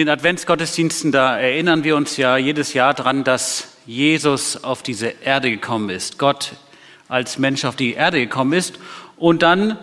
Den 0.00 0.08
Adventsgottesdiensten, 0.08 1.12
da 1.12 1.38
erinnern 1.38 1.84
wir 1.84 1.94
uns 1.94 2.16
ja 2.16 2.38
jedes 2.38 2.72
Jahr 2.72 2.94
daran, 2.94 3.22
dass 3.22 3.68
Jesus 3.84 4.64
auf 4.64 4.82
diese 4.82 5.08
Erde 5.08 5.50
gekommen 5.50 5.90
ist. 5.90 6.18
Gott 6.18 6.54
als 7.08 7.38
Mensch 7.38 7.66
auf 7.66 7.76
die 7.76 7.92
Erde 7.92 8.18
gekommen 8.18 8.54
ist. 8.54 8.78
Und 9.18 9.42
dann 9.42 9.78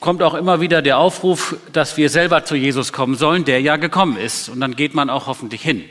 kommt 0.00 0.20
auch 0.24 0.34
immer 0.34 0.60
wieder 0.60 0.82
der 0.82 0.98
Aufruf, 0.98 1.56
dass 1.72 1.96
wir 1.96 2.10
selber 2.10 2.44
zu 2.44 2.56
Jesus 2.56 2.92
kommen 2.92 3.14
sollen, 3.14 3.44
der 3.44 3.60
ja 3.60 3.76
gekommen 3.76 4.16
ist. 4.16 4.48
Und 4.48 4.60
dann 4.60 4.74
geht 4.74 4.94
man 4.94 5.10
auch 5.10 5.28
hoffentlich 5.28 5.62
hin. 5.62 5.84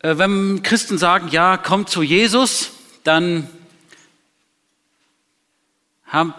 Äh, 0.00 0.18
wenn 0.18 0.64
Christen 0.64 0.98
sagen, 0.98 1.28
ja, 1.28 1.58
kommt 1.58 1.90
zu 1.90 2.02
Jesus, 2.02 2.72
dann 3.04 3.48
haben, 6.06 6.34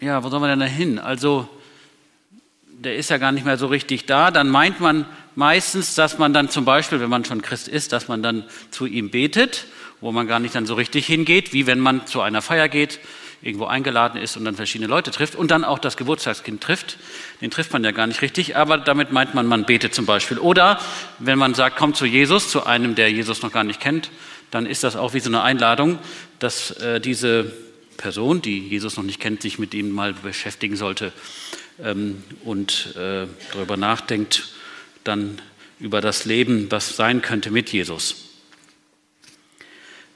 ja, 0.00 0.24
wo 0.24 0.30
sollen 0.30 0.42
wir 0.42 0.48
denn 0.48 0.60
da 0.60 0.66
hin? 0.66 0.98
Also, 0.98 1.46
der 2.78 2.96
ist 2.96 3.10
ja 3.10 3.18
gar 3.18 3.32
nicht 3.32 3.44
mehr 3.44 3.58
so 3.58 3.66
richtig 3.66 4.06
da, 4.06 4.30
dann 4.30 4.48
meint 4.48 4.80
man 4.80 5.04
meistens, 5.34 5.94
dass 5.94 6.18
man 6.18 6.32
dann 6.32 6.48
zum 6.48 6.64
Beispiel, 6.64 7.00
wenn 7.00 7.10
man 7.10 7.24
schon 7.24 7.42
Christ 7.42 7.68
ist, 7.68 7.92
dass 7.92 8.08
man 8.08 8.22
dann 8.22 8.44
zu 8.70 8.86
ihm 8.86 9.10
betet, 9.10 9.66
wo 10.00 10.12
man 10.12 10.28
gar 10.28 10.38
nicht 10.38 10.54
dann 10.54 10.66
so 10.66 10.74
richtig 10.74 11.06
hingeht, 11.06 11.52
wie 11.52 11.66
wenn 11.66 11.80
man 11.80 12.06
zu 12.06 12.20
einer 12.20 12.40
Feier 12.40 12.68
geht, 12.68 13.00
irgendwo 13.42 13.66
eingeladen 13.66 14.20
ist 14.20 14.36
und 14.36 14.44
dann 14.44 14.54
verschiedene 14.54 14.88
Leute 14.88 15.10
trifft 15.10 15.34
und 15.34 15.50
dann 15.50 15.64
auch 15.64 15.78
das 15.78 15.96
Geburtstagskind 15.96 16.60
trifft. 16.60 16.98
Den 17.40 17.50
trifft 17.50 17.72
man 17.72 17.84
ja 17.84 17.92
gar 17.92 18.06
nicht 18.06 18.22
richtig, 18.22 18.56
aber 18.56 18.78
damit 18.78 19.12
meint 19.12 19.34
man, 19.34 19.46
man 19.46 19.64
betet 19.64 19.94
zum 19.94 20.06
Beispiel. 20.06 20.38
Oder 20.38 20.80
wenn 21.18 21.38
man 21.38 21.54
sagt, 21.54 21.76
komm 21.76 21.94
zu 21.94 22.04
Jesus, 22.04 22.50
zu 22.50 22.64
einem, 22.66 22.94
der 22.94 23.10
Jesus 23.10 23.42
noch 23.42 23.52
gar 23.52 23.64
nicht 23.64 23.80
kennt, 23.80 24.10
dann 24.50 24.66
ist 24.66 24.82
das 24.82 24.96
auch 24.96 25.14
wie 25.14 25.20
so 25.20 25.30
eine 25.30 25.42
Einladung, 25.42 25.98
dass 26.38 26.72
äh, 26.72 27.00
diese 27.00 27.52
Person, 27.96 28.42
die 28.42 28.58
Jesus 28.58 28.96
noch 28.96 29.04
nicht 29.04 29.20
kennt, 29.20 29.42
sich 29.42 29.58
mit 29.58 29.74
ihm 29.74 29.90
mal 29.90 30.14
beschäftigen 30.14 30.76
sollte 30.76 31.12
und 32.44 32.96
äh, 32.96 33.26
darüber 33.52 33.76
nachdenkt, 33.76 34.48
dann 35.04 35.40
über 35.80 36.00
das 36.00 36.24
Leben, 36.24 36.70
was 36.70 36.96
sein 36.96 37.22
könnte 37.22 37.50
mit 37.50 37.70
Jesus. 37.70 38.16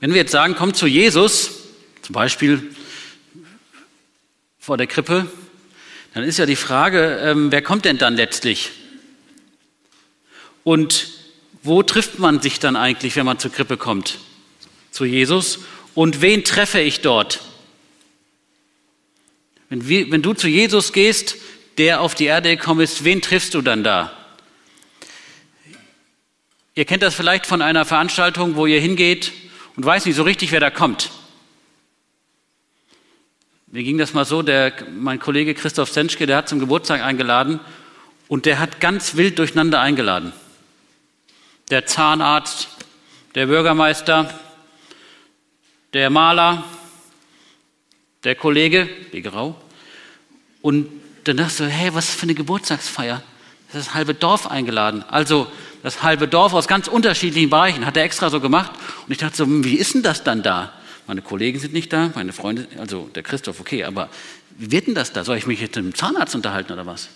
Wenn 0.00 0.10
wir 0.10 0.22
jetzt 0.22 0.32
sagen, 0.32 0.56
kommt 0.56 0.76
zu 0.76 0.86
Jesus, 0.86 1.62
zum 2.02 2.14
Beispiel 2.14 2.74
vor 4.58 4.76
der 4.76 4.88
Krippe, 4.88 5.30
dann 6.14 6.24
ist 6.24 6.38
ja 6.38 6.46
die 6.46 6.56
Frage, 6.56 7.20
ähm, 7.22 7.52
wer 7.52 7.62
kommt 7.62 7.84
denn 7.84 7.98
dann 7.98 8.16
letztlich? 8.16 8.70
Und 10.64 11.10
wo 11.62 11.82
trifft 11.82 12.18
man 12.18 12.40
sich 12.40 12.58
dann 12.58 12.76
eigentlich, 12.76 13.14
wenn 13.16 13.26
man 13.26 13.38
zur 13.38 13.52
Krippe 13.52 13.76
kommt? 13.76 14.18
Zu 14.90 15.04
Jesus. 15.04 15.60
Und 15.94 16.20
wen 16.20 16.44
treffe 16.44 16.80
ich 16.80 17.00
dort? 17.00 17.40
Wenn, 19.68 19.88
wir, 19.88 20.10
wenn 20.10 20.22
du 20.22 20.34
zu 20.34 20.48
Jesus 20.48 20.92
gehst, 20.92 21.36
der 21.78 22.00
auf 22.00 22.14
die 22.14 22.26
Erde 22.26 22.56
gekommen 22.56 22.80
ist, 22.80 23.04
wen 23.04 23.22
triffst 23.22 23.54
du 23.54 23.62
dann 23.62 23.84
da? 23.84 24.12
Ihr 26.74 26.84
kennt 26.84 27.02
das 27.02 27.14
vielleicht 27.14 27.46
von 27.46 27.60
einer 27.60 27.84
Veranstaltung, 27.84 28.56
wo 28.56 28.66
ihr 28.66 28.80
hingeht 28.80 29.32
und 29.76 29.84
weiß 29.84 30.06
nicht 30.06 30.16
so 30.16 30.22
richtig, 30.22 30.52
wer 30.52 30.60
da 30.60 30.70
kommt. 30.70 31.10
Mir 33.66 33.82
ging 33.82 33.98
das 33.98 34.12
mal 34.12 34.24
so, 34.24 34.42
der, 34.42 34.72
mein 34.90 35.18
Kollege 35.18 35.54
Christoph 35.54 35.90
Senschke, 35.90 36.26
der 36.26 36.36
hat 36.36 36.48
zum 36.48 36.58
Geburtstag 36.58 37.02
eingeladen 37.02 37.60
und 38.28 38.46
der 38.46 38.58
hat 38.58 38.80
ganz 38.80 39.16
wild 39.16 39.38
durcheinander 39.38 39.80
eingeladen. 39.80 40.32
Der 41.70 41.86
Zahnarzt, 41.86 42.68
der 43.34 43.46
Bürgermeister, 43.46 44.32
der 45.94 46.10
Maler, 46.10 46.64
der 48.24 48.34
Kollege, 48.34 48.88
Begerau, 49.10 49.56
und 50.60 50.88
dann 51.24 51.36
dachte 51.36 51.50
ich 51.50 51.56
so, 51.58 51.64
hey, 51.64 51.94
was 51.94 52.10
für 52.10 52.24
eine 52.24 52.34
Geburtstagsfeier? 52.34 53.22
Das 53.72 53.86
das 53.86 53.94
halbe 53.94 54.14
Dorf 54.14 54.50
eingeladen. 54.50 55.04
Also 55.08 55.46
das 55.82 56.02
halbe 56.02 56.28
Dorf 56.28 56.52
aus 56.52 56.68
ganz 56.68 56.88
unterschiedlichen 56.88 57.50
Bereichen. 57.50 57.86
Hat 57.86 57.96
er 57.96 58.04
extra 58.04 58.30
so 58.30 58.40
gemacht. 58.40 58.72
Und 59.06 59.12
ich 59.12 59.18
dachte 59.18 59.36
so, 59.36 59.64
wie 59.64 59.76
ist 59.76 59.94
denn 59.94 60.02
das 60.02 60.24
dann 60.24 60.42
da? 60.42 60.72
Meine 61.06 61.22
Kollegen 61.22 61.58
sind 61.58 61.72
nicht 61.72 61.92
da, 61.92 62.10
meine 62.14 62.32
Freunde, 62.32 62.68
also 62.78 63.10
der 63.14 63.24
Christoph, 63.24 63.58
okay, 63.58 63.84
aber 63.84 64.08
wie 64.56 64.70
wird 64.70 64.86
denn 64.86 64.94
das 64.94 65.12
da? 65.12 65.24
Soll 65.24 65.36
ich 65.36 65.46
mich 65.46 65.60
jetzt 65.60 65.74
mit 65.74 65.84
dem 65.84 65.94
Zahnarzt 65.94 66.34
unterhalten 66.34 66.72
oder 66.72 66.86
was? 66.86 67.08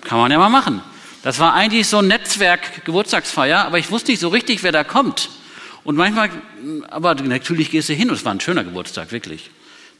Kann 0.00 0.18
man 0.18 0.30
ja 0.30 0.38
mal 0.38 0.48
machen. 0.48 0.80
Das 1.22 1.38
war 1.38 1.52
eigentlich 1.52 1.86
so 1.86 1.98
ein 1.98 2.06
Netzwerk-Geburtstagsfeier, 2.06 3.66
aber 3.66 3.78
ich 3.78 3.90
wusste 3.90 4.10
nicht 4.10 4.20
so 4.20 4.28
richtig, 4.28 4.62
wer 4.62 4.72
da 4.72 4.84
kommt. 4.84 5.28
Und 5.84 5.96
manchmal, 5.96 6.30
aber 6.88 7.14
natürlich 7.14 7.70
gehst 7.70 7.88
du 7.88 7.92
hin 7.92 8.08
und 8.08 8.16
es 8.16 8.24
war 8.24 8.32
ein 8.32 8.40
schöner 8.40 8.64
Geburtstag, 8.64 9.12
wirklich. 9.12 9.50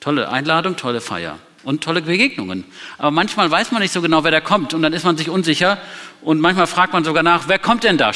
Tolle 0.01 0.31
Einladung, 0.31 0.77
tolle 0.77 1.01
Feier 1.01 1.39
und 1.66 1.82
tolle 1.82 2.00
Begegnungen. 2.00 2.65
Aber 2.97 3.10
manchmal 3.10 3.50
weiß 3.50 3.72
man 3.72 3.82
nicht 3.82 3.93
so 3.93 4.00
genau, 4.00 4.22
wer 4.22 4.31
da 4.31 4.41
kommt 4.41 4.72
und 4.72 4.82
dann 4.82 4.93
ist 4.93 5.04
man 5.04 5.16
sich 5.16 5.28
unsicher 5.28 5.78
und 6.22 6.41
manchmal 6.41 6.69
fragt 6.69 6.93
man 6.93 7.03
sogar 7.03 7.25
nach, 7.25 7.49
wer 7.49 7.59
kommt 7.59 7.82
denn 7.82 7.99
da? 7.99 8.12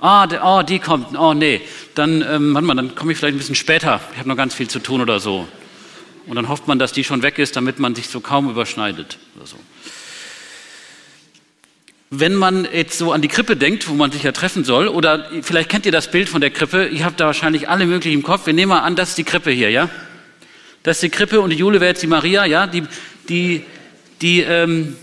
Ah, 0.00 0.26
der, 0.26 0.44
oh, 0.44 0.62
die 0.62 0.80
kommt, 0.80 1.16
oh 1.16 1.34
nee, 1.34 1.60
dann, 1.94 2.20
ähm, 2.28 2.52
dann 2.76 2.94
komme 2.96 3.12
ich 3.12 3.18
vielleicht 3.18 3.36
ein 3.36 3.38
bisschen 3.38 3.54
später, 3.54 4.00
ich 4.12 4.18
habe 4.18 4.28
noch 4.28 4.36
ganz 4.36 4.54
viel 4.54 4.66
zu 4.68 4.80
tun 4.80 5.00
oder 5.00 5.20
so. 5.20 5.46
Und 6.26 6.34
dann 6.34 6.48
hofft 6.48 6.66
man, 6.66 6.80
dass 6.80 6.92
die 6.92 7.04
schon 7.04 7.22
weg 7.22 7.38
ist, 7.38 7.54
damit 7.54 7.78
man 7.78 7.94
sich 7.94 8.08
so 8.08 8.18
kaum 8.18 8.50
überschneidet 8.50 9.18
oder 9.36 9.46
so. 9.46 9.56
Wenn 12.10 12.34
man 12.34 12.66
jetzt 12.72 12.98
so 12.98 13.12
an 13.12 13.22
die 13.22 13.28
Krippe 13.28 13.56
denkt, 13.56 13.88
wo 13.88 13.94
man 13.94 14.10
sich 14.10 14.24
ja 14.24 14.32
treffen 14.32 14.64
soll, 14.64 14.88
oder 14.88 15.30
vielleicht 15.42 15.68
kennt 15.68 15.86
ihr 15.86 15.92
das 15.92 16.10
Bild 16.10 16.28
von 16.28 16.40
der 16.40 16.50
Krippe, 16.50 16.86
ihr 16.86 17.04
habt 17.04 17.20
da 17.20 17.26
wahrscheinlich 17.26 17.68
alle 17.68 17.86
möglichen 17.86 18.18
im 18.18 18.24
Kopf, 18.24 18.46
wir 18.46 18.52
nehmen 18.52 18.70
mal 18.70 18.80
an, 18.80 18.96
das 18.96 19.10
ist 19.10 19.18
die 19.18 19.24
Krippe 19.24 19.52
hier, 19.52 19.70
ja? 19.70 19.88
Das 20.84 20.98
ist 20.98 21.02
die 21.02 21.08
Krippe 21.08 21.40
und 21.40 21.48
die 21.48 21.56
Jule 21.56 21.80
wäre 21.80 21.92
jetzt 21.92 22.02
die 22.02 22.06
Maria, 22.06 22.44
ja, 22.44 22.66
die, 22.66 22.82
die, 23.26 23.64
die, 24.20 24.42
ähm, 24.42 24.94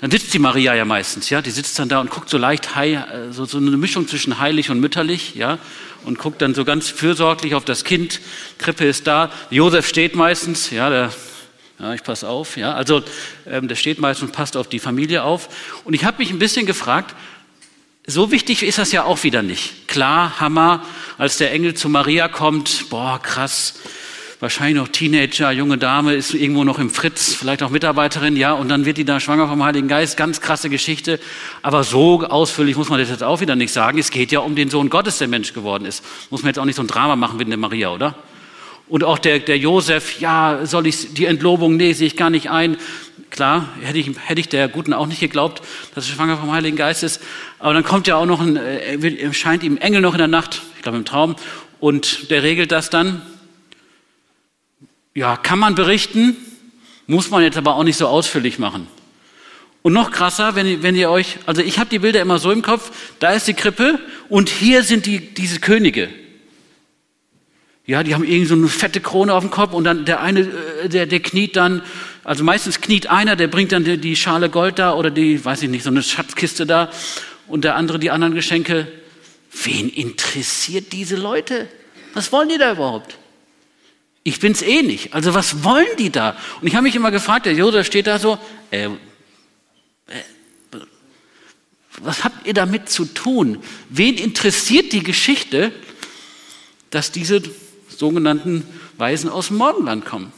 dann 0.00 0.10
sitzt 0.10 0.32
die 0.32 0.38
Maria 0.38 0.74
ja 0.74 0.86
meistens, 0.86 1.28
ja, 1.28 1.42
die 1.42 1.50
sitzt 1.50 1.78
dann 1.78 1.90
da 1.90 2.00
und 2.00 2.08
guckt 2.08 2.30
so 2.30 2.38
leicht, 2.38 2.76
hei, 2.76 3.04
so, 3.30 3.44
so 3.44 3.58
eine 3.58 3.76
Mischung 3.76 4.08
zwischen 4.08 4.38
heilig 4.38 4.70
und 4.70 4.80
mütterlich, 4.80 5.34
ja, 5.34 5.58
und 6.06 6.18
guckt 6.18 6.40
dann 6.40 6.54
so 6.54 6.64
ganz 6.64 6.88
fürsorglich 6.88 7.54
auf 7.54 7.66
das 7.66 7.84
Kind. 7.84 8.22
Krippe 8.56 8.86
ist 8.86 9.06
da, 9.06 9.30
Josef 9.50 9.86
steht 9.86 10.16
meistens, 10.16 10.70
ja, 10.70 10.88
der, 10.88 11.12
ja, 11.78 11.92
ich 11.92 12.02
passe 12.02 12.26
auf, 12.26 12.56
ja, 12.56 12.72
also 12.72 13.02
ähm, 13.46 13.68
der 13.68 13.76
steht 13.76 13.98
meistens 13.98 14.30
und 14.30 14.34
passt 14.34 14.56
auf 14.56 14.66
die 14.66 14.78
Familie 14.78 15.24
auf. 15.24 15.50
Und 15.84 15.92
ich 15.92 16.06
habe 16.06 16.16
mich 16.22 16.30
ein 16.30 16.38
bisschen 16.38 16.64
gefragt, 16.64 17.14
so 18.06 18.30
wichtig 18.30 18.62
ist 18.62 18.78
das 18.78 18.92
ja 18.92 19.04
auch 19.04 19.24
wieder 19.24 19.42
nicht. 19.42 19.88
Klar, 19.88 20.40
Hammer, 20.40 20.86
als 21.18 21.36
der 21.36 21.52
Engel 21.52 21.74
zu 21.74 21.90
Maria 21.90 22.28
kommt, 22.28 22.88
boah, 22.88 23.20
krass, 23.22 23.74
wahrscheinlich 24.40 24.76
noch 24.76 24.88
Teenager, 24.88 25.50
junge 25.50 25.78
Dame, 25.78 26.14
ist 26.14 26.34
irgendwo 26.34 26.64
noch 26.64 26.78
im 26.78 26.90
Fritz, 26.90 27.34
vielleicht 27.34 27.62
auch 27.62 27.70
Mitarbeiterin, 27.70 28.36
ja, 28.36 28.52
und 28.52 28.68
dann 28.68 28.84
wird 28.84 28.98
die 28.98 29.04
da 29.04 29.20
schwanger 29.20 29.48
vom 29.48 29.64
Heiligen 29.64 29.88
Geist, 29.88 30.16
ganz 30.16 30.40
krasse 30.40 30.68
Geschichte. 30.68 31.18
Aber 31.62 31.84
so 31.84 32.22
ausführlich 32.22 32.76
muss 32.76 32.88
man 32.88 32.98
das 32.98 33.08
jetzt 33.08 33.22
auch 33.22 33.40
wieder 33.40 33.56
nicht 33.56 33.72
sagen. 33.72 33.98
Es 33.98 34.10
geht 34.10 34.32
ja 34.32 34.40
um 34.40 34.54
den 34.54 34.68
Sohn 34.68 34.90
Gottes, 34.90 35.18
der 35.18 35.28
Mensch 35.28 35.52
geworden 35.52 35.84
ist. 35.84 36.04
Muss 36.30 36.42
man 36.42 36.50
jetzt 36.50 36.58
auch 36.58 36.64
nicht 36.64 36.76
so 36.76 36.82
ein 36.82 36.88
Drama 36.88 37.16
machen 37.16 37.38
wie 37.38 37.44
in 37.44 37.50
der 37.50 37.58
Maria, 37.58 37.90
oder? 37.90 38.14
Und 38.88 39.02
auch 39.02 39.18
der, 39.18 39.40
der 39.40 39.58
Josef, 39.58 40.20
ja, 40.20 40.60
soll 40.64 40.86
ich 40.86 41.14
die 41.14 41.24
Entlobung, 41.24 41.76
nee, 41.76 41.92
sehe 41.92 42.06
ich 42.06 42.16
gar 42.16 42.30
nicht 42.30 42.50
ein. 42.50 42.76
Klar, 43.30 43.68
hätte 43.82 43.98
ich, 43.98 44.10
hätte 44.24 44.40
ich 44.40 44.48
der 44.48 44.68
Guten 44.68 44.92
auch 44.92 45.06
nicht 45.06 45.18
geglaubt, 45.18 45.60
dass 45.94 46.08
er 46.08 46.14
schwanger 46.14 46.36
vom 46.36 46.52
Heiligen 46.52 46.76
Geist 46.76 47.02
ist. 47.02 47.20
Aber 47.58 47.74
dann 47.74 47.82
kommt 47.82 48.06
ja 48.06 48.16
auch 48.16 48.26
noch 48.26 48.40
ein, 48.40 48.56
äh, 48.56 49.32
scheint 49.32 49.64
ihm 49.64 49.76
Engel 49.78 50.00
noch 50.00 50.12
in 50.12 50.18
der 50.18 50.28
Nacht, 50.28 50.62
ich 50.76 50.82
glaube 50.82 50.98
im 50.98 51.04
Traum, 51.04 51.34
und 51.80 52.30
der 52.30 52.44
regelt 52.44 52.70
das 52.70 52.88
dann. 52.88 53.22
Ja, 55.16 55.38
kann 55.38 55.58
man 55.58 55.74
berichten, 55.74 56.36
muss 57.06 57.30
man 57.30 57.42
jetzt 57.42 57.56
aber 57.56 57.76
auch 57.76 57.84
nicht 57.84 57.96
so 57.96 58.06
ausführlich 58.06 58.58
machen. 58.58 58.86
Und 59.80 59.94
noch 59.94 60.10
krasser, 60.10 60.54
wenn, 60.56 60.82
wenn 60.82 60.94
ihr 60.94 61.08
euch, 61.08 61.38
also 61.46 61.62
ich 61.62 61.78
habe 61.78 61.88
die 61.88 62.00
Bilder 62.00 62.20
immer 62.20 62.38
so 62.38 62.52
im 62.52 62.60
Kopf, 62.60 62.90
da 63.18 63.30
ist 63.30 63.48
die 63.48 63.54
Krippe 63.54 63.98
und 64.28 64.50
hier 64.50 64.82
sind 64.82 65.06
die, 65.06 65.20
diese 65.20 65.58
Könige. 65.58 66.10
Ja, 67.86 68.02
die 68.02 68.14
haben 68.14 68.24
irgendwie 68.24 68.44
so 68.44 68.56
eine 68.56 68.68
fette 68.68 69.00
Krone 69.00 69.32
auf 69.32 69.42
dem 69.42 69.50
Kopf 69.50 69.72
und 69.72 69.84
dann 69.84 70.04
der 70.04 70.20
eine, 70.20 70.40
äh, 70.82 70.90
der, 70.90 71.06
der 71.06 71.20
kniet 71.20 71.56
dann, 71.56 71.80
also 72.22 72.44
meistens 72.44 72.82
kniet 72.82 73.06
einer, 73.06 73.36
der 73.36 73.48
bringt 73.48 73.72
dann 73.72 73.84
die, 73.84 73.96
die 73.96 74.16
Schale 74.16 74.50
Gold 74.50 74.78
da 74.78 74.92
oder 74.92 75.10
die, 75.10 75.42
weiß 75.42 75.62
ich 75.62 75.70
nicht, 75.70 75.84
so 75.84 75.88
eine 75.88 76.02
Schatzkiste 76.02 76.66
da 76.66 76.90
und 77.46 77.64
der 77.64 77.76
andere 77.76 77.98
die 77.98 78.10
anderen 78.10 78.34
Geschenke. 78.34 78.86
Wen 79.62 79.88
interessiert 79.88 80.92
diese 80.92 81.16
Leute? 81.16 81.68
Was 82.12 82.32
wollen 82.32 82.50
die 82.50 82.58
da 82.58 82.72
überhaupt? 82.72 83.16
Ich 84.26 84.40
bin's 84.40 84.60
eh 84.60 84.82
nicht. 84.82 85.14
Also 85.14 85.34
was 85.34 85.62
wollen 85.62 85.86
die 86.00 86.10
da? 86.10 86.36
Und 86.60 86.66
ich 86.66 86.74
habe 86.74 86.82
mich 86.82 86.96
immer 86.96 87.12
gefragt, 87.12 87.46
der 87.46 87.52
Josef 87.52 87.86
steht 87.86 88.08
da 88.08 88.18
so, 88.18 88.40
äh, 88.72 88.88
Was 92.00 92.24
habt 92.24 92.44
ihr 92.44 92.52
damit 92.52 92.88
zu 92.88 93.04
tun? 93.04 93.62
Wen 93.88 94.16
interessiert 94.16 94.92
die 94.92 95.04
Geschichte, 95.04 95.70
dass 96.90 97.12
diese 97.12 97.40
sogenannten 97.88 98.66
Weisen 98.98 99.30
aus 99.30 99.46
dem 99.46 99.58
Morgenland 99.58 100.04
kommen? 100.04 100.32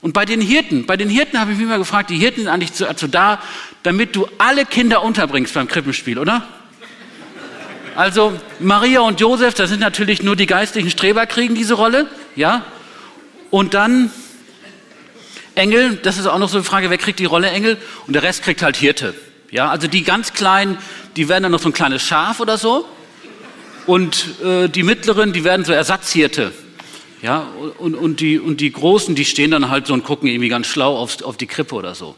Und 0.00 0.14
bei 0.14 0.24
den 0.24 0.40
Hirten, 0.40 0.84
bei 0.86 0.96
den 0.96 1.08
Hirten 1.08 1.38
habe 1.38 1.52
ich 1.52 1.58
mich 1.58 1.68
mal 1.68 1.78
gefragt, 1.78 2.10
die 2.10 2.18
Hirten 2.18 2.40
sind 2.40 2.48
eigentlich 2.48 2.72
dazu 2.72 3.06
da, 3.06 3.40
damit 3.84 4.16
du 4.16 4.26
alle 4.38 4.66
Kinder 4.66 5.04
unterbringst 5.04 5.54
beim 5.54 5.68
Krippenspiel, 5.68 6.18
oder? 6.18 6.48
Also 7.94 8.36
Maria 8.58 9.00
und 9.02 9.20
Josef, 9.20 9.54
das 9.54 9.70
sind 9.70 9.78
natürlich 9.78 10.24
nur 10.24 10.34
die 10.34 10.46
geistlichen 10.46 10.90
Streber, 10.90 11.26
kriegen 11.26 11.54
diese 11.54 11.74
Rolle, 11.74 12.08
ja? 12.34 12.66
Und 13.52 13.74
dann 13.74 14.10
Engel, 15.56 15.96
das 15.96 16.16
ist 16.16 16.26
auch 16.26 16.38
noch 16.38 16.48
so 16.48 16.56
eine 16.56 16.64
Frage, 16.64 16.88
wer 16.88 16.96
kriegt 16.96 17.18
die 17.18 17.26
Rolle 17.26 17.50
Engel? 17.50 17.76
Und 18.06 18.14
der 18.14 18.22
Rest 18.22 18.42
kriegt 18.42 18.62
halt 18.62 18.78
Hirte. 18.78 19.14
Ja, 19.50 19.68
also 19.68 19.88
die 19.88 20.04
ganz 20.04 20.32
kleinen, 20.32 20.78
die 21.16 21.28
werden 21.28 21.42
dann 21.42 21.52
noch 21.52 21.60
so 21.60 21.68
ein 21.68 21.74
kleines 21.74 22.00
Schaf 22.00 22.40
oder 22.40 22.56
so. 22.56 22.88
Und 23.86 24.40
äh, 24.42 24.68
die 24.68 24.82
mittleren, 24.82 25.34
die 25.34 25.44
werden 25.44 25.66
so 25.66 25.72
Ersatzhirte. 25.74 26.52
Ja, 27.20 27.46
und, 27.76 27.94
und, 27.94 28.20
die, 28.20 28.38
und 28.38 28.62
die 28.62 28.72
Großen, 28.72 29.14
die 29.14 29.26
stehen 29.26 29.50
dann 29.50 29.68
halt 29.68 29.86
so 29.86 29.92
und 29.92 30.02
gucken 30.02 30.30
irgendwie 30.30 30.48
ganz 30.48 30.66
schlau 30.66 30.96
auf, 30.96 31.22
auf 31.22 31.36
die 31.36 31.46
Krippe 31.46 31.74
oder 31.74 31.94
so. 31.94 32.16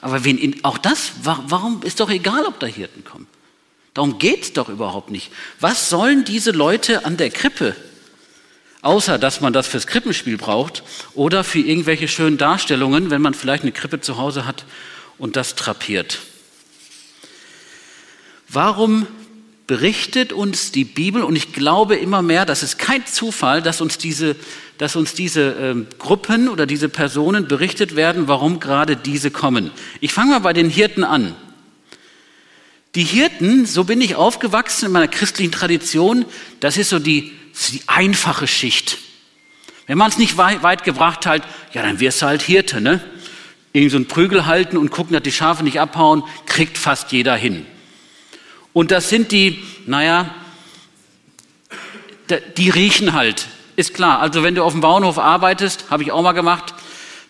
Aber 0.00 0.24
wen 0.24 0.64
auch 0.64 0.78
das, 0.78 1.12
warum 1.22 1.82
ist 1.82 2.00
doch 2.00 2.08
egal, 2.08 2.46
ob 2.46 2.58
da 2.60 2.66
Hirten 2.66 3.04
kommen? 3.04 3.26
Darum 3.92 4.18
geht 4.18 4.42
es 4.42 4.52
doch 4.54 4.70
überhaupt 4.70 5.10
nicht. 5.10 5.30
Was 5.60 5.90
sollen 5.90 6.24
diese 6.24 6.50
Leute 6.50 7.04
an 7.04 7.18
der 7.18 7.28
Krippe? 7.28 7.76
Außer 8.82 9.16
dass 9.16 9.40
man 9.40 9.52
das 9.52 9.68
fürs 9.68 9.86
Krippenspiel 9.86 10.36
braucht 10.36 10.82
oder 11.14 11.44
für 11.44 11.60
irgendwelche 11.60 12.08
schönen 12.08 12.36
Darstellungen, 12.36 13.10
wenn 13.10 13.22
man 13.22 13.32
vielleicht 13.32 13.62
eine 13.62 13.72
Krippe 13.72 14.00
zu 14.00 14.18
Hause 14.18 14.44
hat 14.44 14.64
und 15.18 15.36
das 15.36 15.54
trapiert. 15.54 16.18
Warum 18.48 19.06
berichtet 19.66 20.32
uns 20.32 20.72
die 20.72 20.84
Bibel, 20.84 21.22
und 21.22 21.36
ich 21.36 21.52
glaube 21.52 21.96
immer 21.96 22.20
mehr, 22.20 22.44
das 22.44 22.62
ist 22.62 22.78
kein 22.78 23.06
Zufall, 23.06 23.62
dass 23.62 23.80
uns 23.80 23.96
diese, 23.96 24.36
dass 24.76 24.96
uns 24.96 25.14
diese 25.14 25.52
äh, 25.52 25.96
Gruppen 25.98 26.48
oder 26.48 26.66
diese 26.66 26.88
Personen 26.88 27.48
berichtet 27.48 27.96
werden, 27.96 28.28
warum 28.28 28.60
gerade 28.60 28.96
diese 28.96 29.30
kommen. 29.30 29.70
Ich 30.00 30.12
fange 30.12 30.32
mal 30.32 30.40
bei 30.40 30.52
den 30.52 30.68
Hirten 30.68 31.04
an. 31.04 31.34
Die 32.94 33.04
Hirten, 33.04 33.64
so 33.64 33.84
bin 33.84 34.02
ich 34.02 34.16
aufgewachsen 34.16 34.86
in 34.86 34.92
meiner 34.92 35.08
christlichen 35.08 35.52
Tradition, 35.52 36.26
das 36.60 36.76
ist 36.76 36.90
so 36.90 36.98
die, 36.98 37.32
die 37.52 37.82
einfache 37.86 38.46
Schicht. 38.46 38.98
Wenn 39.86 39.98
man 39.98 40.10
es 40.10 40.18
nicht 40.18 40.36
weit, 40.36 40.62
weit, 40.62 40.84
gebracht 40.84 41.26
hat, 41.26 41.42
ja, 41.72 41.82
dann 41.82 42.00
wirst 42.00 42.22
du 42.22 42.26
halt 42.26 42.42
Hirte, 42.42 42.80
ne? 42.80 43.00
Irgend 43.72 43.90
so 43.90 43.96
einen 43.96 44.06
Prügel 44.06 44.46
halten 44.46 44.76
und 44.76 44.90
gucken, 44.90 45.14
dass 45.14 45.22
die 45.22 45.32
Schafe 45.32 45.64
nicht 45.64 45.80
abhauen, 45.80 46.22
kriegt 46.46 46.76
fast 46.76 47.12
jeder 47.12 47.34
hin. 47.36 47.66
Und 48.72 48.90
das 48.90 49.08
sind 49.08 49.32
die, 49.32 49.62
naja, 49.86 50.34
die 52.56 52.70
riechen 52.70 53.12
halt, 53.12 53.46
ist 53.76 53.94
klar. 53.94 54.20
Also 54.20 54.42
wenn 54.42 54.54
du 54.54 54.62
auf 54.62 54.72
dem 54.72 54.80
Bauernhof 54.80 55.18
arbeitest, 55.18 55.90
habe 55.90 56.02
ich 56.02 56.12
auch 56.12 56.22
mal 56.22 56.32
gemacht, 56.32 56.74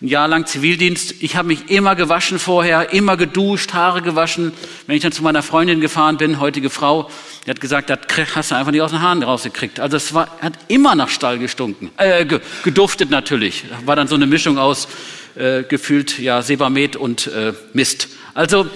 ein 0.02 0.08
Jahr 0.08 0.26
lang 0.26 0.46
Zivildienst. 0.46 1.14
Ich 1.20 1.36
habe 1.36 1.48
mich 1.48 1.70
immer 1.70 1.94
gewaschen 1.94 2.40
vorher, 2.40 2.92
immer 2.92 3.16
geduscht, 3.16 3.72
Haare 3.72 4.02
gewaschen. 4.02 4.52
Wenn 4.88 4.96
ich 4.96 5.02
dann 5.02 5.12
zu 5.12 5.22
meiner 5.22 5.44
Freundin 5.44 5.80
gefahren 5.80 6.16
bin, 6.16 6.40
heutige 6.40 6.70
Frau, 6.70 7.08
die 7.46 7.50
hat 7.50 7.60
gesagt, 7.60 7.88
das 7.88 7.98
hast 8.34 8.50
du 8.50 8.56
einfach 8.56 8.72
nicht 8.72 8.80
aus 8.80 8.90
den 8.90 9.00
Haaren 9.00 9.22
rausgekriegt. 9.22 9.78
Also 9.78 9.96
es 9.96 10.12
war, 10.12 10.28
hat 10.40 10.54
immer 10.66 10.96
nach 10.96 11.08
Stall 11.08 11.38
gestunken, 11.38 11.92
äh, 11.98 12.26
geduftet 12.64 13.10
natürlich. 13.10 13.64
War 13.84 13.94
dann 13.94 14.08
so 14.08 14.16
eine 14.16 14.26
Mischung 14.26 14.58
aus 14.58 14.88
äh, 15.36 15.62
gefühlt 15.62 16.18
ja 16.18 16.42
Sebamed 16.42 16.96
und 16.96 17.28
äh, 17.28 17.52
Mist. 17.72 18.08
Also, 18.34 18.66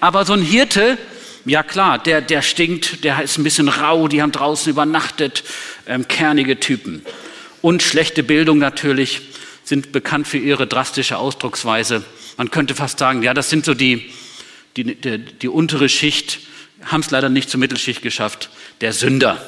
aber 0.00 0.26
so 0.26 0.34
ein 0.34 0.42
Hirte, 0.42 0.98
ja 1.46 1.62
klar, 1.62 1.98
der, 1.98 2.20
der 2.20 2.42
stinkt, 2.42 3.02
der 3.02 3.22
ist 3.22 3.38
ein 3.38 3.44
bisschen 3.44 3.68
rau, 3.68 4.08
die 4.08 4.20
haben 4.20 4.32
draußen 4.32 4.70
übernachtet, 4.70 5.42
ähm, 5.86 6.06
kernige 6.06 6.60
Typen. 6.60 7.02
Und 7.62 7.82
schlechte 7.82 8.22
Bildung 8.22 8.58
natürlich 8.58 9.22
sind 9.68 9.92
bekannt 9.92 10.26
für 10.26 10.38
ihre 10.38 10.66
drastische 10.66 11.18
Ausdrucksweise. 11.18 12.02
Man 12.36 12.50
könnte 12.50 12.74
fast 12.74 12.98
sagen, 12.98 13.22
ja, 13.22 13.34
das 13.34 13.50
sind 13.50 13.64
so 13.66 13.74
die, 13.74 14.10
die, 14.76 14.94
die, 14.94 15.18
die 15.18 15.48
untere 15.48 15.88
Schicht, 15.88 16.40
haben 16.84 17.00
es 17.00 17.10
leider 17.10 17.28
nicht 17.28 17.50
zur 17.50 17.60
Mittelschicht 17.60 18.00
geschafft, 18.00 18.50
der 18.80 18.92
Sünder. 18.92 19.46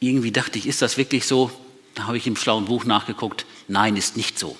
Irgendwie 0.00 0.30
dachte 0.30 0.58
ich, 0.58 0.66
ist 0.66 0.80
das 0.80 0.96
wirklich 0.96 1.26
so? 1.26 1.50
Da 1.94 2.06
habe 2.06 2.16
ich 2.16 2.26
im 2.26 2.36
schlauen 2.36 2.64
Buch 2.64 2.84
nachgeguckt. 2.84 3.44
Nein, 3.66 3.96
ist 3.96 4.16
nicht 4.16 4.38
so. 4.38 4.56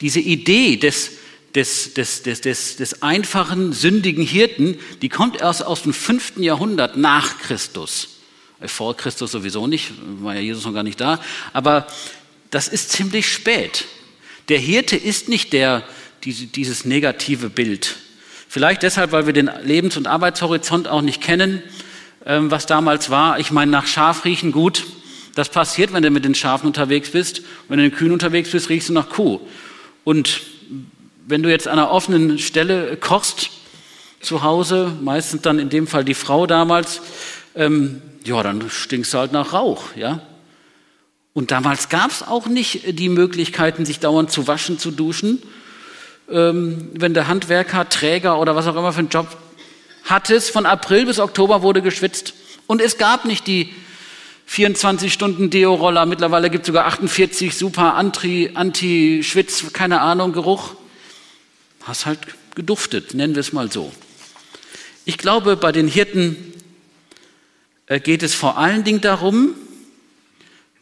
Diese 0.00 0.20
Idee 0.20 0.76
des, 0.76 1.12
des, 1.54 1.94
des, 1.94 2.22
des, 2.22 2.40
des, 2.42 2.76
des 2.76 3.02
einfachen, 3.02 3.72
sündigen 3.72 4.24
Hirten, 4.24 4.78
die 5.02 5.08
kommt 5.08 5.40
erst 5.40 5.64
aus 5.64 5.82
dem 5.82 5.94
fünften 5.94 6.42
Jahrhundert 6.42 6.96
nach 6.96 7.38
Christus. 7.38 8.18
Vor 8.66 8.96
Christus 8.96 9.32
sowieso 9.32 9.66
nicht, 9.66 9.92
war 10.20 10.34
ja 10.34 10.40
Jesus 10.40 10.66
noch 10.66 10.74
gar 10.74 10.82
nicht 10.82 11.00
da. 11.00 11.20
Aber 11.54 11.86
das 12.50 12.68
ist 12.68 12.90
ziemlich 12.90 13.28
spät. 13.32 13.86
Der 14.48 14.58
Hirte 14.58 14.96
ist 14.96 15.28
nicht 15.28 15.52
der, 15.52 15.82
dieses 16.24 16.84
negative 16.84 17.48
Bild. 17.48 17.96
Vielleicht 18.48 18.82
deshalb, 18.82 19.12
weil 19.12 19.26
wir 19.26 19.32
den 19.32 19.50
Lebens- 19.62 19.96
und 19.96 20.08
Arbeitshorizont 20.08 20.88
auch 20.88 21.02
nicht 21.02 21.20
kennen, 21.20 21.62
ähm, 22.26 22.50
was 22.50 22.66
damals 22.66 23.08
war. 23.10 23.38
Ich 23.38 23.52
meine, 23.52 23.70
nach 23.70 23.86
Schaf 23.86 24.24
riechen 24.24 24.50
gut. 24.52 24.84
Das 25.36 25.48
passiert, 25.48 25.92
wenn 25.92 26.02
du 26.02 26.10
mit 26.10 26.24
den 26.24 26.34
Schafen 26.34 26.66
unterwegs 26.66 27.10
bist. 27.10 27.42
Wenn 27.68 27.78
du 27.78 27.84
mit 27.84 27.92
den 27.92 27.98
Kühen 27.98 28.12
unterwegs 28.12 28.50
bist, 28.50 28.68
riechst 28.68 28.88
du 28.88 28.92
nach 28.92 29.08
Kuh. 29.08 29.40
Und 30.02 30.40
wenn 31.26 31.42
du 31.42 31.50
jetzt 31.50 31.68
an 31.68 31.78
einer 31.78 31.90
offenen 31.90 32.38
Stelle 32.38 32.96
kochst, 32.96 33.50
zu 34.20 34.42
Hause, 34.42 34.92
meistens 35.00 35.42
dann 35.42 35.58
in 35.58 35.70
dem 35.70 35.86
Fall 35.86 36.04
die 36.04 36.14
Frau 36.14 36.46
damals, 36.46 37.00
ähm, 37.54 38.02
ja, 38.24 38.42
dann 38.42 38.68
stinkst 38.68 39.14
du 39.14 39.18
halt 39.18 39.32
nach 39.32 39.52
Rauch, 39.52 39.96
ja. 39.96 40.20
Und 41.40 41.52
damals 41.52 41.88
gab 41.88 42.10
es 42.10 42.22
auch 42.22 42.48
nicht 42.48 42.98
die 42.98 43.08
Möglichkeiten, 43.08 43.86
sich 43.86 43.98
dauernd 43.98 44.30
zu 44.30 44.46
waschen, 44.46 44.78
zu 44.78 44.90
duschen. 44.90 45.40
Ähm, 46.30 46.90
wenn 46.92 47.14
der 47.14 47.28
Handwerker, 47.28 47.88
Träger 47.88 48.38
oder 48.38 48.56
was 48.56 48.66
auch 48.66 48.76
immer 48.76 48.92
für 48.92 48.98
einen 48.98 49.08
Job 49.08 49.26
hattest, 50.04 50.50
von 50.50 50.66
April 50.66 51.06
bis 51.06 51.18
Oktober 51.18 51.62
wurde 51.62 51.80
geschwitzt. 51.80 52.34
Und 52.66 52.82
es 52.82 52.98
gab 52.98 53.24
nicht 53.24 53.46
die 53.46 53.72
24 54.44 55.10
Stunden 55.10 55.48
Deo-Roller, 55.48 56.04
mittlerweile 56.04 56.50
gibt 56.50 56.64
es 56.64 56.66
sogar 56.66 56.84
48 56.84 57.56
super 57.56 57.94
Anti-Schwitz, 57.94 59.72
keine 59.72 60.02
Ahnung, 60.02 60.34
Geruch. 60.34 60.74
Hast 61.84 62.04
halt 62.04 62.18
geduftet, 62.54 63.14
nennen 63.14 63.34
wir 63.34 63.40
es 63.40 63.54
mal 63.54 63.72
so. 63.72 63.90
Ich 65.06 65.16
glaube, 65.16 65.56
bei 65.56 65.72
den 65.72 65.88
Hirten 65.88 66.36
äh, 67.86 67.98
geht 67.98 68.22
es 68.22 68.34
vor 68.34 68.58
allen 68.58 68.84
Dingen 68.84 69.00
darum, 69.00 69.54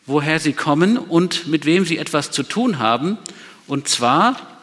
woher 0.08 0.40
sie 0.40 0.54
kommen 0.54 0.98
und 0.98 1.46
mit 1.46 1.64
wem 1.64 1.84
sie 1.84 1.98
etwas 1.98 2.30
zu 2.30 2.42
tun 2.42 2.78
haben. 2.78 3.18
Und 3.66 3.88
zwar, 3.88 4.58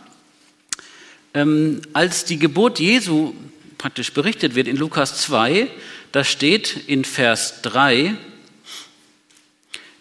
ähm, 1.34 1.82
als 1.94 2.26
die 2.26 2.40
Geburt 2.40 2.80
Jesu 2.80 3.34
praktisch 3.78 4.12
berichtet 4.12 4.56
wird 4.56 4.68
in 4.68 4.76
Lukas 4.76 5.22
2, 5.22 5.68
da 6.12 6.24
steht 6.24 6.88
in 6.88 7.06
Vers 7.06 7.62
3, 7.62 8.16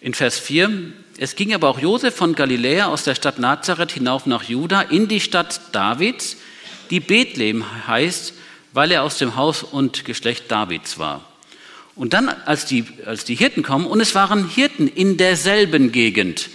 in 0.01 0.13
Vers 0.13 0.39
4, 0.39 0.93
es 1.17 1.35
ging 1.35 1.53
aber 1.53 1.69
auch 1.69 1.79
Josef 1.79 2.15
von 2.15 2.35
Galiläa 2.35 2.87
aus 2.87 3.03
der 3.03 3.15
Stadt 3.15 3.39
Nazareth 3.39 3.93
hinauf 3.93 4.25
nach 4.25 4.43
Juda 4.43 4.81
in 4.81 5.07
die 5.07 5.21
Stadt 5.21 5.61
Davids, 5.71 6.37
die 6.89 6.99
Bethlehem 6.99 7.63
heißt, 7.87 8.33
weil 8.73 8.91
er 8.91 9.03
aus 9.03 9.17
dem 9.17 9.35
Haus 9.35 9.63
und 9.63 10.03
Geschlecht 10.03 10.51
Davids 10.51 10.97
war. 10.97 11.23
Und 11.95 12.13
dann, 12.13 12.29
als 12.29 12.65
die, 12.65 12.85
als 13.05 13.23
die 13.23 13.35
Hirten 13.35 13.63
kommen, 13.63 13.85
und 13.85 14.01
es 14.01 14.15
waren 14.15 14.49
Hirten 14.49 14.87
in 14.87 15.17
derselben 15.17 15.91
Gegend. 15.91 16.49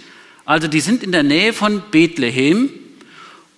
Also 0.45 0.67
die 0.67 0.81
sind 0.81 1.03
in 1.03 1.11
der 1.11 1.23
Nähe 1.23 1.53
von 1.53 1.81
Bethlehem. 1.91 2.69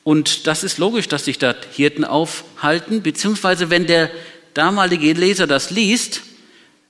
Und 0.04 0.48
das 0.48 0.64
ist 0.64 0.78
logisch, 0.78 1.08
dass 1.08 1.26
sich 1.26 1.40
da 1.40 1.56
Hirten 1.74 2.06
aufhalten, 2.06 3.02
beziehungsweise 3.02 3.70
wenn 3.70 3.86
der 3.88 4.10
damalige 4.54 5.14
Leser 5.14 5.48
das 5.48 5.72
liest, 5.72 6.22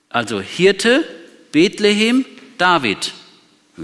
also 0.09 0.41
Hirte, 0.41 1.03
Bethlehem, 1.51 2.25
David. 2.57 3.13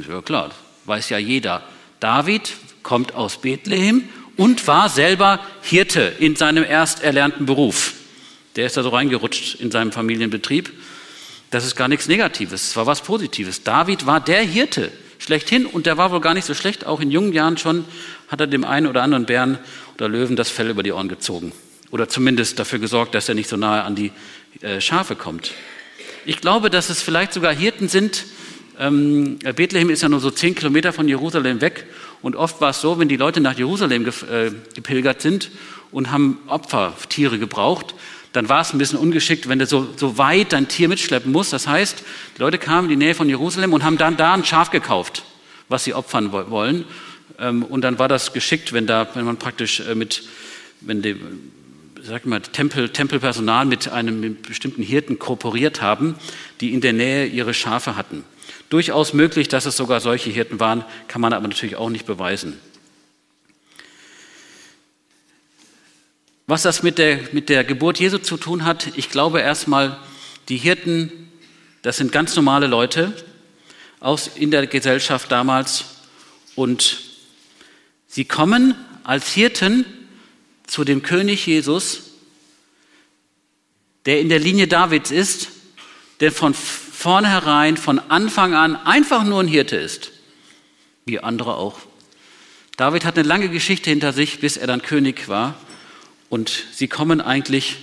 Ja 0.08 0.22
klar, 0.22 0.52
weiß 0.86 1.10
ja 1.10 1.18
jeder. 1.18 1.64
David 2.00 2.52
kommt 2.84 3.14
aus 3.14 3.42
Bethlehem 3.42 4.10
und 4.38 4.66
war 4.68 4.90
selber 4.90 5.40
Hirte 5.62 6.14
in 6.20 6.36
seinem 6.36 6.64
erst 6.64 7.04
erlernten 7.04 7.46
Beruf. 7.46 7.94
Der 8.56 8.66
ist 8.66 8.78
da 8.78 8.84
so 8.84 8.90
reingerutscht 8.90 9.60
in 9.60 9.72
seinem 9.72 9.92
Familienbetrieb. 9.92 10.72
Das 11.50 11.66
ist 11.66 11.76
gar 11.76 11.88
nichts 11.88 12.08
Negatives, 12.08 12.64
es 12.64 12.76
war 12.76 12.86
was 12.86 13.02
Positives. 13.02 13.64
David 13.64 14.06
war 14.06 14.20
der 14.20 14.42
Hirte 14.42 14.92
schlechthin 15.18 15.66
und 15.66 15.86
der 15.86 15.98
war 15.98 16.12
wohl 16.12 16.22
gar 16.22 16.34
nicht 16.34 16.46
so 16.46 16.54
schlecht. 16.54 16.86
Auch 16.86 17.00
in 17.00 17.12
jungen 17.12 17.34
Jahren 17.34 17.58
schon 17.58 17.86
hat 18.28 18.40
er 18.40 18.48
dem 18.48 18.64
einen 18.64 18.88
oder 18.88 19.02
anderen 19.02 19.26
Bären 19.26 19.58
oder 19.96 20.08
Löwen 20.08 20.36
das 20.36 20.50
Fell 20.50 20.70
über 20.70 20.84
die 20.84 20.92
Ohren 20.92 21.10
gezogen. 21.10 21.52
Oder 21.92 22.08
zumindest 22.08 22.60
dafür 22.60 22.80
gesorgt, 22.80 23.16
dass 23.16 23.30
er 23.30 23.36
nicht 23.36 23.50
so 23.50 23.58
nahe 23.58 23.84
an 23.84 23.96
die 23.96 24.12
äh, 24.62 24.80
Schafe 24.80 25.16
kommt. 25.16 25.52
Ich 26.26 26.40
glaube, 26.40 26.70
dass 26.70 26.90
es 26.90 27.02
vielleicht 27.02 27.34
sogar 27.34 27.54
Hirten 27.54 27.88
sind. 27.90 28.26
Ähm, 28.78 29.40
Bethlehem 29.40 29.90
ist 29.90 30.04
ja 30.04 30.10
nur 30.10 30.20
so 30.20 30.30
zehn 30.30 30.54
Kilometer 30.54 30.94
von 30.94 31.08
Jerusalem 31.08 31.62
weg. 31.62 31.88
Und 32.22 32.36
oft 32.36 32.62
war 32.62 32.70
es 32.70 32.82
so, 32.82 33.00
wenn 33.00 33.10
die 33.10 33.18
Leute 33.18 33.42
nach 33.42 33.58
Jerusalem 33.58 34.06
äh, 34.06 34.52
gepilgert 34.76 35.22
sind 35.22 35.50
und 35.92 36.12
haben 36.12 36.38
Opfertiere 36.48 37.40
gebraucht, 37.40 37.96
dann 38.34 38.48
war 38.48 38.62
es 38.62 38.74
ein 38.74 38.78
bisschen 38.78 39.00
ungeschickt, 39.00 39.50
wenn 39.50 39.60
du 39.60 39.66
so, 39.66 39.88
so 39.96 40.18
weit 40.18 40.54
dein 40.54 40.68
Tier 40.68 40.88
mitschleppen 40.88 41.32
musst. 41.32 41.52
Das 41.52 41.68
heißt, 41.68 42.04
die 42.38 42.42
Leute 42.42 42.58
kamen 42.58 42.90
in 42.90 43.00
die 43.00 43.06
Nähe 43.06 43.16
von 43.16 43.28
Jerusalem 43.28 43.74
und 43.74 43.84
haben 43.84 43.98
dann 43.98 44.18
da 44.18 44.34
ein 44.34 44.46
Schaf 44.46 44.70
gekauft, 44.70 45.24
was 45.68 45.84
sie 45.84 45.94
opfern 45.94 46.32
wollen. 46.32 46.86
Ähm, 47.40 47.64
und 47.64 47.82
dann 47.82 47.98
war 47.98 48.08
das 48.08 48.34
geschickt, 48.34 48.72
wenn, 48.74 48.86
da, 48.86 49.08
wenn 49.16 49.26
man 49.26 49.38
praktisch 49.38 49.80
äh, 49.80 49.96
mit, 49.96 50.24
wenn 50.82 51.02
die, 51.02 51.16
sag 52.04 52.26
mal, 52.26 52.42
Tempel, 52.42 52.90
Tempelpersonal 52.90 53.66
mit 53.66 53.90
einem 53.90 54.38
bestimmten 54.42 54.84
Hirten 54.84 55.18
kooperiert 55.18 55.82
haben, 55.82 56.16
die 56.62 56.74
in 56.74 56.82
der 56.82 56.94
Nähe 56.94 57.26
ihre 57.26 57.56
Schafe 57.56 57.96
hatten. 57.96 58.24
Durchaus 58.70 59.14
möglich, 59.14 59.48
dass 59.48 59.66
es 59.66 59.76
sogar 59.76 60.00
solche 60.00 60.30
Hirten 60.30 60.60
waren, 60.60 60.84
kann 61.08 61.22
man 61.22 61.34
aber 61.34 61.48
natürlich 61.48 61.76
auch 61.76 61.90
nicht 61.90 62.06
beweisen. 62.06 62.60
Was 66.50 66.64
das 66.64 66.82
mit 66.82 66.98
der, 66.98 67.20
mit 67.32 67.48
der 67.48 67.64
Geburt 67.64 68.00
Jesu 68.00 68.18
zu 68.18 68.36
tun 68.36 68.66
hat, 68.66 68.88
ich 68.96 69.12
glaube 69.12 69.40
erstmal, 69.40 70.00
die 70.48 70.58
Hirten, 70.58 71.30
das 71.84 71.98
sind 71.98 72.12
ganz 72.12 72.36
normale 72.36 72.66
Leute 72.66 73.14
aus, 74.00 74.32
in 74.34 74.50
der 74.50 74.66
Gesellschaft 74.66 75.32
damals 75.32 75.86
und 76.56 77.02
sie 78.08 78.26
kommen 78.26 78.74
als 79.04 79.32
Hirten 79.32 79.86
zu 80.66 80.84
dem 80.84 81.04
König 81.04 81.46
Jesus, 81.46 82.14
der 84.08 84.20
in 84.20 84.30
der 84.30 84.40
Linie 84.40 84.68
Davids 84.68 85.12
ist, 85.12 85.50
der 86.20 86.32
von 86.32 86.56
vornherein, 86.56 87.78
von 87.78 88.00
Anfang 88.00 88.56
an 88.56 88.76
einfach 88.76 89.24
nur 89.24 89.44
ein 89.44 89.48
Hirte 89.48 89.76
ist, 89.76 90.14
wie 91.06 91.20
andere 91.20 91.58
auch. 91.58 91.78
David 92.76 93.06
hat 93.06 93.20
eine 93.20 93.28
lange 93.28 93.50
Geschichte 93.50 93.92
hinter 93.92 94.14
sich, 94.14 94.40
bis 94.40 94.58
er 94.58 94.66
dann 94.66 94.82
König 94.82 95.30
war. 95.30 95.54
Und 96.30 96.66
sie 96.72 96.88
kommen 96.88 97.22
eigentlich 97.22 97.78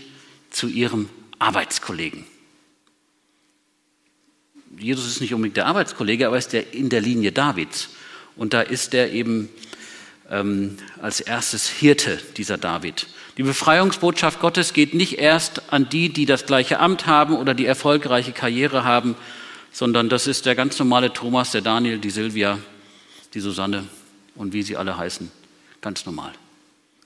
zu 0.51 0.69
ihrem 0.69 1.09
Arbeitskollegen. 1.39 2.25
Jesus 4.79 5.07
ist 5.07 5.21
nicht 5.21 5.35
unbedingt 5.35 5.57
der 5.57 5.67
Arbeitskollege, 5.67 6.27
aber 6.27 6.39
ist 6.39 6.53
der 6.53 6.75
in 6.75 6.89
der 6.89 7.01
Linie 7.01 7.33
Davids. 7.33 7.91
Und 8.37 8.53
da 8.53 8.61
ist 8.61 8.95
er 8.95 9.11
eben 9.11 9.49
ähm, 10.31 10.77
als 11.01 11.21
erstes 11.21 11.69
Hirte, 11.69 12.19
dieser 12.37 12.59
David. 12.59 13.07
Die 13.37 13.43
Befreiungsbotschaft 13.43 14.41
Gottes 14.41 14.73
geht 14.73 14.95
nicht 14.95 15.19
erst 15.19 15.73
an 15.73 15.89
die, 15.89 16.11
die 16.11 16.27
das 16.27 16.47
gleiche 16.47 16.79
Amt 16.79 17.07
haben 17.07 17.37
oder 17.37 17.55
die 17.55 17.67
erfolgreiche 17.67 18.33
Karriere 18.33 18.85
haben, 18.85 19.15
sondern 19.73 20.09
das 20.09 20.27
ist 20.27 20.47
der 20.47 20.55
ganz 20.55 20.79
normale 20.79 21.13
Thomas, 21.13 21.51
der 21.53 21.61
Daniel, 21.61 21.99
die 21.99 22.11
Silvia, 22.11 22.59
die 23.35 23.41
Susanne 23.41 23.85
und 24.35 24.53
wie 24.53 24.63
sie 24.63 24.77
alle 24.77 24.97
heißen. 24.97 25.31
Ganz 25.83 26.07
normal. 26.07 26.33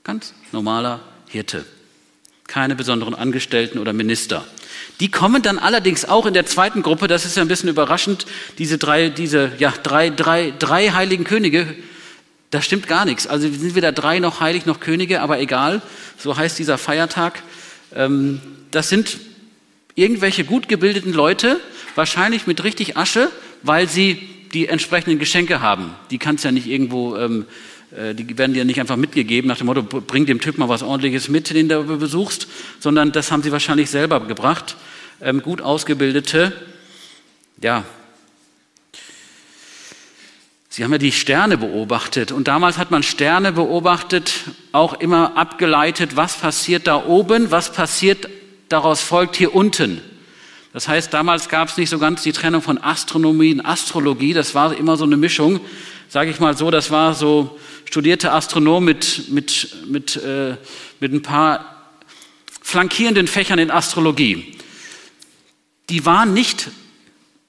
Ganz 0.03 0.33
normaler 0.51 1.01
Hirte. 1.31 1.65
Keine 2.47 2.75
besonderen 2.75 3.15
Angestellten 3.15 3.79
oder 3.79 3.93
Minister. 3.93 4.45
Die 4.99 5.09
kommen 5.09 5.41
dann 5.41 5.57
allerdings 5.57 6.05
auch 6.05 6.25
in 6.25 6.33
der 6.33 6.45
zweiten 6.45 6.81
Gruppe, 6.81 7.07
das 7.07 7.25
ist 7.25 7.37
ja 7.37 7.41
ein 7.41 7.47
bisschen 7.47 7.69
überraschend, 7.69 8.25
diese 8.57 8.77
drei, 8.77 9.09
diese, 9.09 9.51
ja, 9.57 9.73
drei, 9.83 10.09
drei, 10.09 10.53
drei 10.59 10.89
heiligen 10.89 11.23
Könige, 11.23 11.73
da 12.51 12.61
stimmt 12.61 12.87
gar 12.87 13.05
nichts. 13.05 13.27
Also 13.27 13.49
sind 13.49 13.75
weder 13.75 13.93
drei 13.93 14.19
noch 14.19 14.41
heilig 14.41 14.65
noch 14.65 14.81
Könige, 14.81 15.21
aber 15.21 15.39
egal, 15.39 15.81
so 16.17 16.35
heißt 16.35 16.59
dieser 16.59 16.77
Feiertag. 16.77 17.41
Ähm, 17.95 18.41
das 18.71 18.89
sind 18.89 19.17
irgendwelche 19.95 20.43
gut 20.43 20.67
gebildeten 20.67 21.13
Leute, 21.13 21.59
wahrscheinlich 21.95 22.47
mit 22.47 22.63
richtig 22.63 22.97
Asche, 22.97 23.31
weil 23.63 23.87
sie 23.87 24.27
die 24.53 24.67
entsprechenden 24.67 25.17
Geschenke 25.17 25.61
haben. 25.61 25.95
Die 26.09 26.17
kann 26.17 26.35
es 26.35 26.43
ja 26.43 26.51
nicht 26.51 26.67
irgendwo, 26.67 27.15
ähm, 27.15 27.45
äh, 27.45 27.70
die 27.91 28.37
werden 28.37 28.53
dir 28.53 28.63
nicht 28.65 28.79
einfach 28.79 28.95
mitgegeben 28.95 29.47
nach 29.47 29.57
dem 29.57 29.67
Motto, 29.67 29.83
bring 29.83 30.25
dem 30.25 30.39
Typ 30.39 30.57
mal 30.57 30.69
was 30.69 30.83
Ordentliches 30.83 31.27
mit, 31.27 31.49
den 31.53 31.67
du 31.67 31.83
besuchst, 31.97 32.47
sondern 32.79 33.11
das 33.11 33.31
haben 33.31 33.43
sie 33.43 33.51
wahrscheinlich 33.51 33.89
selber 33.89 34.19
gebracht. 34.21 34.77
Ähm, 35.21 35.41
gut 35.41 35.61
ausgebildete, 35.61 36.53
ja, 37.61 37.83
Sie 40.73 40.85
haben 40.85 40.93
ja 40.93 40.99
die 40.99 41.11
Sterne 41.11 41.57
beobachtet 41.57 42.31
und 42.31 42.47
damals 42.47 42.77
hat 42.77 42.91
man 42.91 43.03
Sterne 43.03 43.51
beobachtet, 43.51 44.31
auch 44.71 44.93
immer 44.93 45.35
abgeleitet, 45.35 46.15
was 46.15 46.37
passiert 46.37 46.87
da 46.87 47.05
oben, 47.05 47.51
was 47.51 47.73
passiert, 47.73 48.29
daraus 48.69 49.01
folgt 49.01 49.35
hier 49.35 49.53
unten. 49.53 49.99
Das 50.71 50.87
heißt, 50.87 51.13
damals 51.13 51.49
gab 51.49 51.67
es 51.67 51.75
nicht 51.75 51.89
so 51.89 51.99
ganz 51.99 52.23
die 52.23 52.31
Trennung 52.31 52.61
von 52.61 52.81
Astronomie 52.81 53.53
und 53.53 53.59
Astrologie, 53.59 54.31
das 54.31 54.55
war 54.55 54.73
immer 54.73 54.95
so 54.95 55.03
eine 55.03 55.17
Mischung, 55.17 55.59
sage 56.11 56.29
ich 56.29 56.41
mal 56.41 56.57
so, 56.57 56.69
das 56.71 56.91
war 56.91 57.13
so 57.13 57.57
studierte 57.85 58.33
Astronom 58.33 58.83
mit, 58.83 59.29
mit, 59.29 59.87
mit, 59.87 60.17
äh, 60.17 60.57
mit 60.99 61.13
ein 61.13 61.21
paar 61.21 61.93
flankierenden 62.61 63.27
Fächern 63.27 63.59
in 63.59 63.71
Astrologie. 63.71 64.57
Die 65.89 66.05
waren 66.05 66.33
nicht 66.33 66.67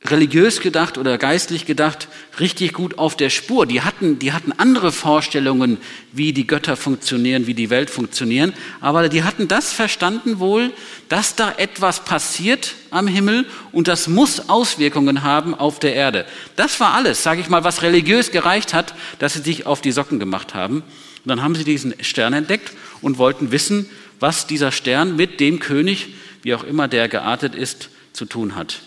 religiös 0.04 0.60
gedacht 0.60 0.98
oder 0.98 1.16
geistlich 1.16 1.64
gedacht 1.64 2.08
richtig 2.40 2.72
gut 2.72 2.98
auf 2.98 3.16
der 3.16 3.30
Spur. 3.30 3.66
Die 3.66 3.82
hatten, 3.82 4.18
die 4.18 4.32
hatten 4.32 4.52
andere 4.52 4.90
Vorstellungen, 4.90 5.78
wie 6.12 6.32
die 6.32 6.46
Götter 6.46 6.76
funktionieren, 6.76 7.46
wie 7.46 7.54
die 7.54 7.70
Welt 7.70 7.88
funktionieren, 7.88 8.52
aber 8.80 9.08
die 9.08 9.22
hatten 9.22 9.46
das 9.46 9.72
verstanden 9.72 10.40
wohl, 10.40 10.72
dass 11.08 11.36
da 11.36 11.52
etwas 11.56 12.04
passiert 12.04 12.74
am 12.90 13.06
Himmel 13.06 13.46
und 13.70 13.86
das 13.86 14.08
muss 14.08 14.48
Auswirkungen 14.48 15.22
haben 15.22 15.54
auf 15.54 15.78
der 15.78 15.94
Erde. 15.94 16.26
Das 16.56 16.80
war 16.80 16.94
alles, 16.94 17.22
sage 17.22 17.40
ich 17.40 17.48
mal, 17.48 17.62
was 17.62 17.82
religiös 17.82 18.32
gereicht 18.32 18.74
hat, 18.74 18.94
dass 19.20 19.34
sie 19.34 19.42
sich 19.42 19.66
auf 19.66 19.80
die 19.80 19.92
Socken 19.92 20.18
gemacht 20.18 20.54
haben. 20.54 20.76
Und 20.76 21.28
dann 21.28 21.42
haben 21.42 21.54
sie 21.54 21.64
diesen 21.64 21.94
Stern 22.02 22.32
entdeckt 22.32 22.72
und 23.00 23.18
wollten 23.18 23.52
wissen, 23.52 23.88
was 24.18 24.48
dieser 24.48 24.72
Stern 24.72 25.14
mit 25.14 25.38
dem 25.38 25.60
König, 25.60 26.08
wie 26.42 26.54
auch 26.54 26.64
immer 26.64 26.88
der 26.88 27.08
geartet 27.08 27.54
ist, 27.54 27.90
zu 28.12 28.24
tun 28.24 28.56
hat. 28.56 28.80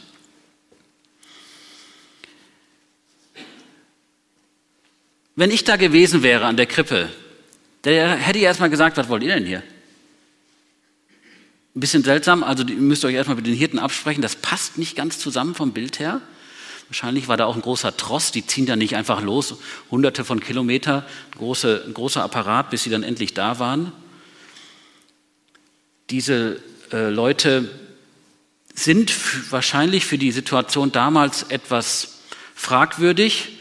Wenn 5.35 5.51
ich 5.51 5.63
da 5.65 5.75
gewesen 5.75 6.23
wäre 6.23 6.45
an 6.45 6.55
der 6.55 6.65
Krippe, 6.65 7.09
der 7.83 8.15
hätte 8.15 8.39
ich 8.39 8.45
erstmal 8.45 8.69
gesagt, 8.69 8.97
was 8.97 9.09
wollt 9.09 9.23
ihr 9.23 9.33
denn 9.33 9.45
hier? 9.45 9.63
Ein 11.75 11.81
bisschen 11.81 12.03
seltsam, 12.03 12.41
also 12.43 12.63
ihr 12.63 12.75
müsst 12.75 13.03
euch 13.03 13.15
erstmal 13.15 13.35
mit 13.35 13.45
den 13.45 13.53
Hirten 13.53 13.79
absprechen, 13.79 14.21
das 14.21 14.37
passt 14.37 14.77
nicht 14.77 14.95
ganz 14.95 15.19
zusammen 15.19 15.53
vom 15.53 15.73
Bild 15.73 15.99
her. 15.99 16.21
Wahrscheinlich 16.87 17.27
war 17.27 17.35
da 17.35 17.45
auch 17.45 17.55
ein 17.55 17.61
großer 17.61 17.97
Tross, 17.97 18.31
die 18.31 18.45
ziehen 18.45 18.65
da 18.65 18.77
nicht 18.77 18.95
einfach 18.95 19.21
los, 19.21 19.55
hunderte 19.91 20.23
von 20.23 20.39
Kilometern, 20.39 21.03
große, 21.37 21.83
ein 21.85 21.93
großer 21.93 22.23
Apparat, 22.23 22.69
bis 22.69 22.83
sie 22.83 22.89
dann 22.89 23.03
endlich 23.03 23.33
da 23.33 23.59
waren. 23.59 23.91
Diese 26.11 26.61
äh, 26.93 27.09
Leute 27.09 27.69
sind 28.73 29.11
wahrscheinlich 29.51 30.05
für 30.05 30.17
die 30.17 30.31
Situation 30.31 30.91
damals 30.91 31.43
etwas 31.43 32.19
fragwürdig, 32.53 33.54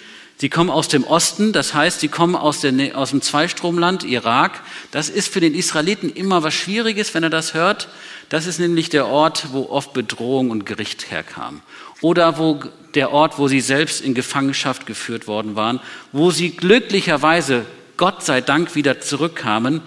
Sie 0.44 0.50
kommen 0.50 0.68
aus 0.68 0.88
dem 0.88 1.04
Osten, 1.04 1.54
das 1.54 1.72
heißt, 1.72 2.00
sie 2.00 2.08
kommen 2.08 2.36
aus, 2.36 2.60
der, 2.60 2.98
aus 2.98 3.12
dem 3.12 3.22
Zweistromland, 3.22 4.04
Irak. 4.04 4.60
Das 4.90 5.08
ist 5.08 5.32
für 5.32 5.40
den 5.40 5.54
Israeliten 5.54 6.10
immer 6.10 6.42
was 6.42 6.52
Schwieriges, 6.52 7.14
wenn 7.14 7.22
er 7.22 7.30
das 7.30 7.54
hört. 7.54 7.88
Das 8.28 8.46
ist 8.46 8.58
nämlich 8.58 8.90
der 8.90 9.06
Ort, 9.06 9.46
wo 9.52 9.70
oft 9.70 9.94
Bedrohung 9.94 10.50
und 10.50 10.66
Gericht 10.66 11.10
herkam. 11.10 11.62
Oder 12.02 12.36
wo 12.36 12.60
der 12.94 13.10
Ort, 13.10 13.38
wo 13.38 13.48
sie 13.48 13.62
selbst 13.62 14.02
in 14.02 14.12
Gefangenschaft 14.12 14.84
geführt 14.84 15.26
worden 15.26 15.56
waren, 15.56 15.80
wo 16.12 16.30
sie 16.30 16.50
glücklicherweise, 16.50 17.64
Gott 17.96 18.22
sei 18.22 18.42
Dank, 18.42 18.74
wieder 18.74 19.00
zurückkamen 19.00 19.80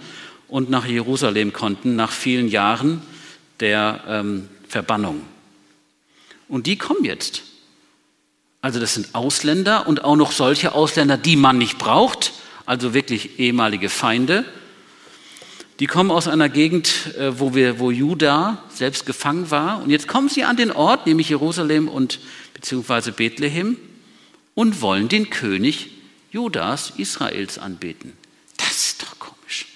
und 0.48 0.70
nach 0.70 0.86
Jerusalem 0.86 1.52
konnten, 1.52 1.94
nach 1.94 2.10
vielen 2.10 2.48
Jahren 2.48 3.00
der 3.60 4.00
ähm, 4.08 4.48
Verbannung. 4.68 5.22
Und 6.48 6.66
die 6.66 6.76
kommen 6.76 7.04
jetzt. 7.04 7.44
Also 8.68 8.80
das 8.80 8.92
sind 8.92 9.14
Ausländer 9.14 9.86
und 9.86 10.04
auch 10.04 10.14
noch 10.14 10.30
solche 10.30 10.72
Ausländer, 10.72 11.16
die 11.16 11.36
man 11.36 11.56
nicht 11.56 11.78
braucht, 11.78 12.34
also 12.66 12.92
wirklich 12.92 13.38
ehemalige 13.38 13.88
Feinde. 13.88 14.44
Die 15.78 15.86
kommen 15.86 16.10
aus 16.10 16.28
einer 16.28 16.50
Gegend, 16.50 17.14
äh, 17.16 17.40
wo, 17.40 17.54
wir, 17.54 17.78
wo 17.78 17.90
Juda 17.90 18.62
selbst 18.68 19.06
gefangen 19.06 19.50
war. 19.50 19.82
Und 19.82 19.88
jetzt 19.88 20.06
kommen 20.06 20.28
sie 20.28 20.44
an 20.44 20.58
den 20.58 20.70
Ort, 20.70 21.06
nämlich 21.06 21.30
Jerusalem 21.30 21.88
und 21.88 22.18
beziehungsweise 22.52 23.12
Bethlehem, 23.12 23.78
und 24.54 24.82
wollen 24.82 25.08
den 25.08 25.30
König 25.30 25.88
Judas, 26.30 26.92
Israels, 26.98 27.58
anbeten. 27.58 28.12
Das 28.58 28.88
ist 28.88 29.02
doch 29.02 29.18
komisch. 29.18 29.66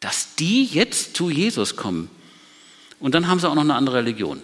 Dass 0.00 0.34
die 0.34 0.64
jetzt 0.64 1.16
zu 1.16 1.30
Jesus 1.30 1.76
kommen. 1.76 2.10
Und 2.98 3.14
dann 3.14 3.28
haben 3.28 3.38
sie 3.38 3.48
auch 3.48 3.54
noch 3.54 3.62
eine 3.62 3.76
andere 3.76 3.98
Religion. 3.98 4.42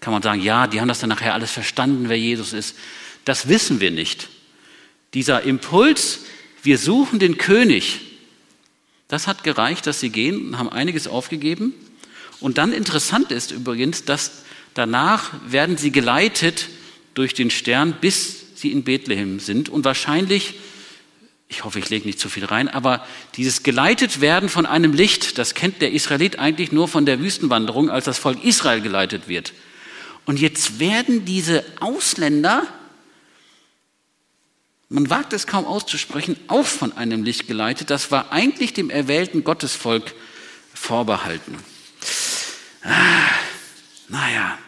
Kann 0.00 0.12
man 0.12 0.22
sagen, 0.22 0.42
ja, 0.42 0.66
die 0.66 0.80
haben 0.80 0.88
das 0.88 1.00
dann 1.00 1.08
nachher 1.08 1.34
alles 1.34 1.50
verstanden, 1.50 2.08
wer 2.08 2.18
Jesus 2.18 2.52
ist. 2.52 2.76
Das 3.24 3.48
wissen 3.48 3.80
wir 3.80 3.90
nicht. 3.90 4.28
Dieser 5.14 5.42
Impuls, 5.42 6.20
wir 6.62 6.78
suchen 6.78 7.18
den 7.18 7.38
König, 7.38 8.00
das 9.08 9.26
hat 9.26 9.42
gereicht, 9.42 9.86
dass 9.86 10.00
sie 10.00 10.10
gehen 10.10 10.48
und 10.48 10.58
haben 10.58 10.68
einiges 10.68 11.08
aufgegeben. 11.08 11.72
Und 12.40 12.58
dann 12.58 12.72
interessant 12.72 13.32
ist 13.32 13.50
übrigens, 13.50 14.04
dass 14.04 14.42
danach 14.74 15.32
werden 15.46 15.76
sie 15.76 15.90
geleitet 15.90 16.68
durch 17.14 17.34
den 17.34 17.50
Stern, 17.50 17.96
bis 18.00 18.44
sie 18.54 18.70
in 18.70 18.84
Bethlehem 18.84 19.40
sind. 19.40 19.68
Und 19.68 19.84
wahrscheinlich 19.84 20.54
ich 21.48 21.64
hoffe, 21.64 21.78
ich 21.78 21.88
lege 21.88 22.06
nicht 22.06 22.20
zu 22.20 22.28
viel 22.28 22.44
rein, 22.44 22.68
aber 22.68 23.06
dieses 23.36 23.62
geleitet 23.62 24.20
werden 24.20 24.50
von 24.50 24.66
einem 24.66 24.92
Licht, 24.92 25.38
das 25.38 25.54
kennt 25.54 25.80
der 25.80 25.92
Israelit 25.92 26.38
eigentlich 26.38 26.72
nur 26.72 26.88
von 26.88 27.06
der 27.06 27.20
Wüstenwanderung, 27.20 27.90
als 27.90 28.04
das 28.04 28.18
Volk 28.18 28.44
Israel 28.44 28.82
geleitet 28.82 29.28
wird. 29.28 29.54
Und 30.28 30.38
jetzt 30.38 30.78
werden 30.78 31.24
diese 31.24 31.64
Ausländer, 31.80 32.66
man 34.90 35.08
wagt 35.08 35.32
es 35.32 35.46
kaum 35.46 35.64
auszusprechen, 35.64 36.36
auch 36.48 36.66
von 36.66 36.94
einem 36.94 37.24
Licht 37.24 37.46
geleitet. 37.46 37.88
Das 37.88 38.10
war 38.10 38.30
eigentlich 38.30 38.74
dem 38.74 38.90
erwählten 38.90 39.42
Gottesvolk 39.42 40.14
vorbehalten. 40.74 41.56
Ah, 42.82 43.30
naja, 44.10 44.58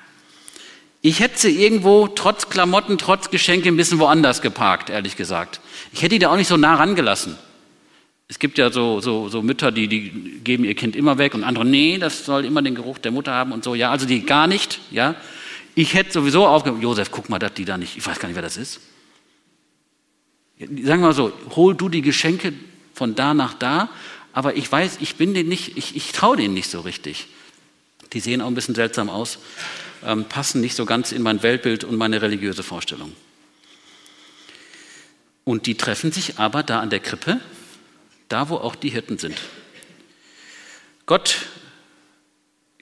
ich 1.02 1.20
hätte 1.20 1.38
sie 1.38 1.62
irgendwo 1.62 2.08
trotz 2.08 2.48
Klamotten, 2.48 2.96
trotz 2.96 3.28
Geschenke 3.28 3.68
ein 3.68 3.76
bisschen 3.76 3.98
woanders 3.98 4.40
geparkt, 4.40 4.88
ehrlich 4.88 5.14
gesagt. 5.14 5.60
Ich 5.92 6.00
hätte 6.00 6.14
die 6.14 6.20
da 6.20 6.30
auch 6.30 6.36
nicht 6.36 6.48
so 6.48 6.56
nah 6.56 6.76
rangelassen. 6.76 7.36
Es 8.28 8.38
gibt 8.38 8.56
ja 8.56 8.72
so, 8.72 9.00
so, 9.00 9.28
so 9.28 9.42
Mütter, 9.42 9.72
die, 9.72 9.88
die 9.88 10.40
geben 10.42 10.64
ihr 10.64 10.74
Kind 10.74 10.96
immer 10.96 11.18
weg 11.18 11.34
und 11.34 11.44
andere, 11.44 11.66
nee, 11.66 11.98
das 11.98 12.24
soll 12.24 12.46
immer 12.46 12.62
den 12.62 12.76
Geruch 12.76 12.96
der 12.96 13.12
Mutter 13.12 13.32
haben 13.32 13.52
und 13.52 13.62
so. 13.62 13.74
Ja, 13.74 13.90
also 13.90 14.06
die 14.06 14.24
gar 14.24 14.46
nicht, 14.46 14.80
ja. 14.90 15.16
Ich 15.74 15.94
hätte 15.94 16.12
sowieso 16.12 16.46
aufgehört, 16.46 16.82
Josef, 16.82 17.10
guck 17.10 17.28
mal, 17.28 17.38
dass 17.38 17.54
die 17.54 17.64
da 17.64 17.78
nicht, 17.78 17.96
ich 17.96 18.06
weiß 18.06 18.18
gar 18.18 18.28
nicht, 18.28 18.34
wer 18.34 18.42
das 18.42 18.56
ist. 18.56 18.80
Sagen 20.58 20.84
wir 20.84 20.96
mal 20.96 21.12
so, 21.14 21.32
hol 21.56 21.74
du 21.74 21.88
die 21.88 22.02
Geschenke 22.02 22.52
von 22.94 23.14
da 23.14 23.34
nach 23.34 23.54
da, 23.54 23.88
aber 24.32 24.56
ich 24.56 24.70
weiß, 24.70 24.98
ich 25.00 25.16
bin 25.16 25.34
denen 25.34 25.48
nicht, 25.48 25.76
ich, 25.76 25.96
ich 25.96 26.12
traue 26.12 26.36
denen 26.36 26.54
nicht 26.54 26.70
so 26.70 26.80
richtig. 26.80 27.28
Die 28.12 28.20
sehen 28.20 28.42
auch 28.42 28.46
ein 28.46 28.54
bisschen 28.54 28.74
seltsam 28.74 29.08
aus, 29.08 29.38
ähm, 30.04 30.24
passen 30.24 30.60
nicht 30.60 30.74
so 30.74 30.84
ganz 30.84 31.12
in 31.12 31.22
mein 31.22 31.42
Weltbild 31.42 31.84
und 31.84 31.96
meine 31.96 32.20
religiöse 32.20 32.62
Vorstellung. 32.62 33.12
Und 35.44 35.66
die 35.66 35.76
treffen 35.76 36.12
sich 36.12 36.38
aber 36.38 36.62
da 36.62 36.80
an 36.80 36.90
der 36.90 37.00
Krippe, 37.00 37.40
da 38.28 38.48
wo 38.48 38.56
auch 38.56 38.74
die 38.74 38.90
Hirten 38.90 39.18
sind. 39.18 39.36
Gott 41.06 41.36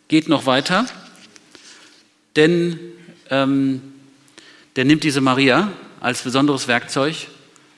geht 0.09 0.29
noch 0.29 0.47
weiter, 0.47 0.87
denn 2.37 2.79
ähm, 3.31 3.83
der 4.77 4.85
nimmt 4.85 5.05
diese 5.05 5.21
Maria 5.21 5.73
als 6.01 6.23
besonderes 6.23 6.69
Werkzeug, 6.69 7.15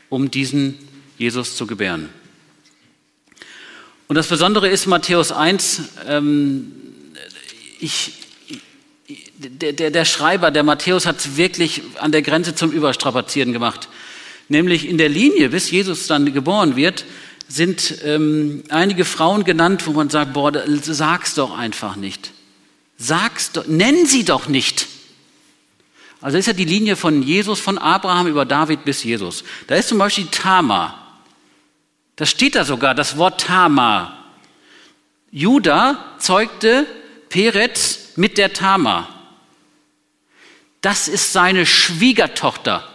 um 0.09 0.31
diesen 0.31 0.77
Jesus 1.19 1.57
zu 1.57 1.67
gebären. 1.67 2.09
Und 4.09 4.17
das 4.17 4.27
Besondere 4.27 4.69
ist 4.69 4.87
Matthäus 4.87 5.31
1, 5.31 5.83
ähm, 6.09 6.73
ich, 7.79 8.13
der, 9.39 9.73
der, 9.73 9.91
der 9.91 10.05
Schreiber, 10.05 10.51
der 10.51 10.65
Matthäus, 10.65 11.07
hat 11.07 11.19
es 11.19 11.37
wirklich 11.37 11.83
an 11.99 12.13
der 12.13 12.23
Grenze 12.23 12.55
zum 12.55 12.73
Überstrapazieren 12.73 13.53
gemacht. 13.53 13.89
Nämlich 14.49 14.89
in 14.89 14.99
der 14.99 15.09
Linie, 15.09 15.51
bis 15.51 15.71
Jesus 15.71 16.09
dann 16.09 16.33
geboren 16.35 16.75
wird, 16.75 17.05
sind 17.49 17.99
ähm, 18.05 18.65
einige 18.69 19.05
Frauen 19.05 19.45
genannt, 19.45 19.87
wo 19.87 19.93
man 19.93 20.11
sagt, 20.11 20.33
boah, 20.33 20.53
sag's 20.83 21.35
doch 21.35 21.57
einfach 21.57 21.97
nicht. 21.97 22.33
Sag's 23.03 23.51
nenn 23.67 24.05
sie 24.05 24.27
doch 24.27 24.47
nicht. 24.47 24.87
Also 26.21 26.37
das 26.37 26.41
ist 26.41 26.47
ja 26.49 26.53
die 26.53 26.67
Linie 26.67 26.97
von 26.97 27.23
Jesus, 27.23 27.59
von 27.59 27.79
Abraham 27.79 28.27
über 28.27 28.45
David 28.45 28.85
bis 28.85 29.03
Jesus. 29.03 29.43
Da 29.69 29.77
ist 29.77 29.89
zum 29.89 29.97
Beispiel 29.97 30.27
Tamar. 30.27 31.19
Da 32.17 32.27
steht 32.27 32.57
da 32.57 32.67
sogar 32.67 32.95
das 32.95 33.17
Wort 33.17 33.41
Tamar. 33.41 34.23
Judah 35.31 36.17
zeugte 36.19 36.87
Peretz 37.31 38.11
mit 38.17 38.37
der 38.37 38.53
Tamar. 38.53 39.09
Das 40.83 41.09
ist 41.09 41.33
seine 41.33 41.65
Schwiegertochter. 41.65 42.87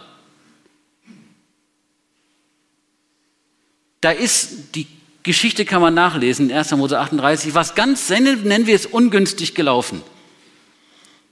Da 4.00 4.12
ist, 4.12 4.76
die 4.76 4.86
Geschichte 5.26 5.64
kann 5.64 5.82
man 5.82 5.92
nachlesen, 5.92 6.50
1. 6.50 6.70
Mose 6.76 6.98
38, 6.98 7.54
was 7.54 7.74
ganz, 7.74 8.08
nennen 8.08 8.66
wir 8.66 8.74
es, 8.74 8.86
ungünstig 8.86 9.54
gelaufen. 9.54 10.02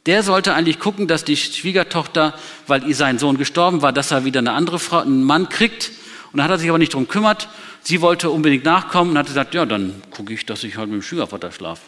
Der 0.07 0.23
sollte 0.23 0.53
eigentlich 0.53 0.81
gucken, 0.81 1.07
dass 1.07 1.25
die 1.25 1.37
Schwiegertochter, 1.37 2.35
weil 2.67 2.87
ihr 2.87 2.97
sein 2.97 3.19
Sohn 3.19 3.39
gestorben 3.39 3.83
war, 3.83 3.93
dass 3.93 4.11
er 4.11 4.25
wieder 4.25 4.41
eine 4.41 4.53
andere 4.53 4.79
Frau, 4.79 4.99
einen 4.99 5.23
Mann 5.23 5.49
kriegt. 5.49 5.93
Und 6.33 6.39
da 6.39 6.45
hat 6.45 6.51
er 6.51 6.59
sich 6.59 6.69
aber 6.69 6.79
nicht 6.79 6.93
darum 6.93 7.07
gekümmert. 7.07 7.49
Sie 7.83 8.01
wollte 8.01 8.31
unbedingt 8.31 8.65
nachkommen 8.65 9.13
und 9.13 9.19
hat 9.19 9.27
gesagt, 9.27 9.55
ja, 9.55 9.65
dann 9.65 10.03
gucke 10.11 10.35
ich, 10.35 10.45
dass 10.45 10.65
ich 10.65 10.77
halt 10.77 10.91
mit 10.91 11.01
dem 11.01 11.03
Schwiegervater 11.03 11.53
schlafe. 11.53 11.83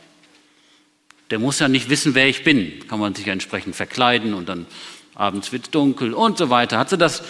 Der 1.30 1.40
muss 1.40 1.58
ja 1.58 1.66
nicht 1.66 1.90
wissen, 1.90 2.14
wer 2.14 2.28
ich 2.28 2.44
bin. 2.44 2.86
Kann 2.88 3.00
man 3.00 3.16
sich 3.16 3.26
ja 3.26 3.32
entsprechend 3.32 3.74
verkleiden 3.74 4.32
und 4.32 4.48
dann 4.48 4.66
abends 5.16 5.50
wird 5.50 5.64
es 5.64 5.70
dunkel 5.70 6.14
und 6.14 6.38
so 6.38 6.50
weiter. 6.50 6.78
Hat 6.78 6.88
sie 6.88 6.96
das 6.96 7.22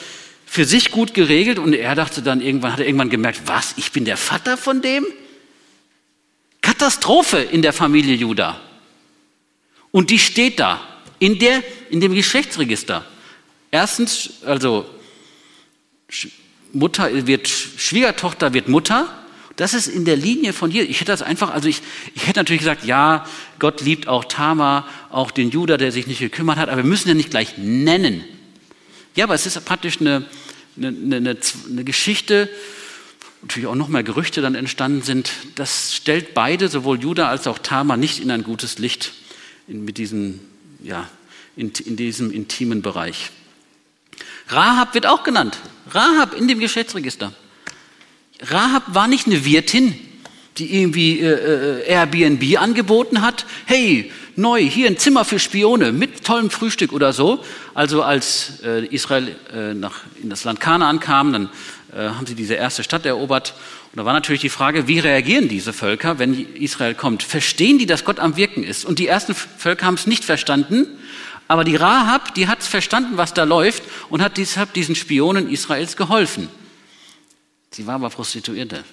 für 0.46 0.64
sich 0.64 0.92
gut 0.92 1.12
geregelt 1.12 1.58
und 1.58 1.74
er 1.74 1.94
dachte 1.94 2.22
dann 2.22 2.40
irgendwann, 2.40 2.72
hat 2.72 2.80
er 2.80 2.86
irgendwann 2.86 3.10
gemerkt, 3.10 3.42
was, 3.46 3.74
ich 3.76 3.92
bin 3.92 4.04
der 4.04 4.16
Vater 4.16 4.56
von 4.56 4.80
dem? 4.80 5.04
Katastrophe 6.62 7.38
in 7.38 7.62
der 7.62 7.72
Familie 7.72 8.14
Judah. 8.14 8.60
Und 9.90 10.10
die 10.10 10.18
steht 10.18 10.58
da, 10.60 10.80
in, 11.18 11.38
der, 11.38 11.62
in 11.90 12.00
dem 12.00 12.14
Geschlechtsregister. 12.14 13.04
Erstens, 13.70 14.42
also 14.44 14.86
Mutter 16.72 17.26
wird, 17.26 17.48
Schwiegertochter 17.48 18.54
wird 18.54 18.68
Mutter. 18.68 19.08
Das 19.56 19.74
ist 19.74 19.86
in 19.86 20.04
der 20.04 20.16
Linie 20.16 20.52
von 20.52 20.70
hier. 20.70 20.88
Ich 20.88 21.00
hätte 21.00 21.12
das 21.12 21.22
einfach, 21.22 21.50
also 21.50 21.68
ich, 21.68 21.80
ich 22.14 22.26
hätte 22.26 22.40
natürlich 22.40 22.60
gesagt, 22.60 22.84
ja, 22.84 23.26
Gott 23.58 23.80
liebt 23.80 24.06
auch 24.06 24.24
Tamar, 24.24 24.86
auch 25.10 25.30
den 25.30 25.50
Judah, 25.50 25.78
der 25.78 25.92
sich 25.92 26.06
nicht 26.06 26.20
gekümmert 26.20 26.58
hat, 26.58 26.68
aber 26.68 26.82
wir 26.82 26.88
müssen 26.88 27.08
ja 27.08 27.14
nicht 27.14 27.30
gleich 27.30 27.56
nennen. 27.56 28.22
Ja, 29.16 29.24
aber 29.24 29.34
es 29.34 29.46
ist 29.46 29.64
praktisch 29.64 30.00
eine, 30.00 30.26
eine, 30.76 30.88
eine, 30.88 31.36
eine 31.70 31.84
Geschichte, 31.84 32.50
natürlich 33.40 33.66
auch 33.66 33.74
noch 33.74 33.88
mehr 33.88 34.02
Gerüchte 34.02 34.42
dann 34.42 34.54
entstanden 34.54 35.02
sind. 35.02 35.30
Das 35.54 35.94
stellt 35.94 36.34
beide, 36.34 36.68
sowohl 36.68 37.00
Judah 37.00 37.28
als 37.28 37.46
auch 37.46 37.58
Tamar, 37.58 37.96
nicht 37.96 38.20
in 38.20 38.30
ein 38.30 38.44
gutes 38.44 38.78
Licht 38.78 39.12
in, 39.68 39.86
mit 39.86 39.96
diesem, 39.96 40.40
ja, 40.82 41.08
in, 41.56 41.72
in 41.86 41.96
diesem 41.96 42.30
intimen 42.30 42.82
Bereich. 42.82 43.30
Rahab 44.48 44.94
wird 44.94 45.06
auch 45.06 45.24
genannt. 45.24 45.58
Rahab 45.90 46.34
in 46.34 46.46
dem 46.46 46.60
Geschäftsregister. 46.60 47.32
Rahab 48.42 48.94
war 48.94 49.08
nicht 49.08 49.26
eine 49.26 49.46
Wirtin, 49.46 49.98
die 50.58 50.78
irgendwie 50.78 51.20
äh, 51.20 51.80
äh 51.80 51.86
Airbnb 51.86 52.60
angeboten 52.60 53.22
hat. 53.22 53.46
Hey, 53.64 54.12
neu, 54.36 54.60
hier 54.60 54.86
ein 54.86 54.98
Zimmer 54.98 55.24
für 55.24 55.38
Spione 55.38 55.92
mit 55.92 56.24
tollem 56.24 56.50
Frühstück 56.50 56.92
oder 56.92 57.12
so. 57.12 57.44
Also 57.74 58.02
als 58.02 58.60
äh, 58.62 58.86
Israel 58.86 59.36
äh, 59.52 59.74
nach, 59.74 60.00
in 60.22 60.30
das 60.30 60.44
Land 60.44 60.60
Kanaan 60.60 61.00
kam, 61.00 61.32
dann 61.32 61.50
äh, 61.92 62.08
haben 62.08 62.26
sie 62.26 62.34
diese 62.34 62.54
erste 62.54 62.82
Stadt 62.84 63.06
erobert. 63.06 63.54
Und 63.92 63.98
da 63.98 64.04
war 64.04 64.12
natürlich 64.12 64.42
die 64.42 64.48
Frage, 64.48 64.88
wie 64.88 64.98
reagieren 64.98 65.48
diese 65.48 65.72
Völker, 65.72 66.18
wenn 66.18 66.34
Israel 66.54 66.94
kommt? 66.94 67.22
Verstehen 67.22 67.78
die, 67.78 67.86
dass 67.86 68.04
Gott 68.04 68.18
am 68.18 68.36
Wirken 68.36 68.62
ist? 68.62 68.84
Und 68.84 68.98
die 68.98 69.06
ersten 69.06 69.34
Völker 69.34 69.86
haben 69.86 69.94
es 69.94 70.06
nicht 70.06 70.24
verstanden. 70.24 70.86
Aber 71.48 71.64
die 71.64 71.76
Rahab, 71.76 72.34
die 72.34 72.48
hat 72.48 72.62
verstanden, 72.62 73.16
was 73.16 73.32
da 73.32 73.44
läuft 73.44 73.84
und 74.10 74.20
hat 74.20 74.36
deshalb 74.36 74.72
diesen 74.72 74.94
Spionen 74.96 75.48
Israels 75.48 75.96
geholfen. 75.96 76.48
Sie 77.70 77.86
war 77.86 77.94
aber 77.94 78.10
Prostituierte. 78.10 78.84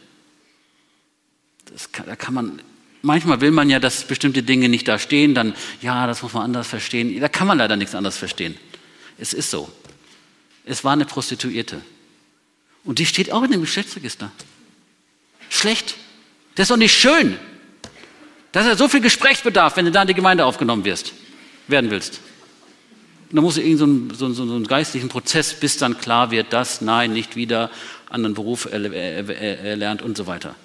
Kann, 1.92 2.06
da 2.06 2.16
kann 2.16 2.34
man 2.34 2.62
manchmal 3.04 3.42
will 3.42 3.52
man 3.52 3.70
ja, 3.70 3.80
dass 3.80 4.06
bestimmte 4.06 4.42
Dinge 4.42 4.70
nicht 4.70 4.88
da 4.88 4.98
stehen, 4.98 5.36
dann, 5.36 5.54
ja, 5.82 6.08
das 6.08 6.24
muss 6.24 6.34
man 6.34 6.44
anders 6.44 6.68
verstehen. 6.68 7.20
Da 7.20 7.30
kann 7.30 7.46
man 7.46 7.60
leider 7.60 7.76
nichts 7.76 7.94
anderes 7.94 8.18
verstehen. 8.18 8.58
Es 9.20 9.34
ist 9.34 9.52
so. 9.52 9.72
Es 10.66 10.84
war 10.84 10.94
eine 10.94 11.06
Prostituierte. 11.06 11.82
Und 12.84 13.00
die 13.00 13.06
steht 13.06 13.32
auch 13.32 13.44
in 13.44 13.52
dem 13.52 13.62
Geschlechtsregister. 13.62 14.32
Schlecht. 15.50 15.96
Das 16.56 16.66
ist 16.66 16.72
doch 16.72 16.78
nicht 16.78 16.94
schön. 16.94 17.38
Das 18.52 18.66
ist 18.66 18.70
ja 18.72 18.78
so 18.78 18.88
viel 18.88 19.02
Gesprächsbedarf, 19.02 19.78
wenn 19.78 19.86
du 19.86 19.92
da 19.92 20.02
in 20.02 20.08
die 20.08 20.14
Gemeinde 20.14 20.46
aufgenommen 20.46 20.86
wirst, 20.86 21.14
werden 21.68 21.92
willst. 21.92 22.20
Und 23.30 23.38
dann 23.38 23.44
musst 23.44 23.58
du 23.58 23.62
irgendeinen 23.62 24.14
so, 24.14 24.32
so, 24.32 24.46
so 24.46 24.56
einen 24.56 24.68
geistlichen 24.68 25.10
Prozess, 25.10 25.54
bis 25.54 25.78
dann 25.78 25.98
klar 25.98 26.32
wird, 26.32 26.54
das, 26.54 26.82
nein, 26.82 27.14
nicht 27.14 27.36
wieder, 27.36 27.72
anderen 28.10 28.36
Beruf 28.36 28.68
erlernt 28.72 30.04
und 30.04 30.16
so 30.16 30.28
weiter. 30.28 30.56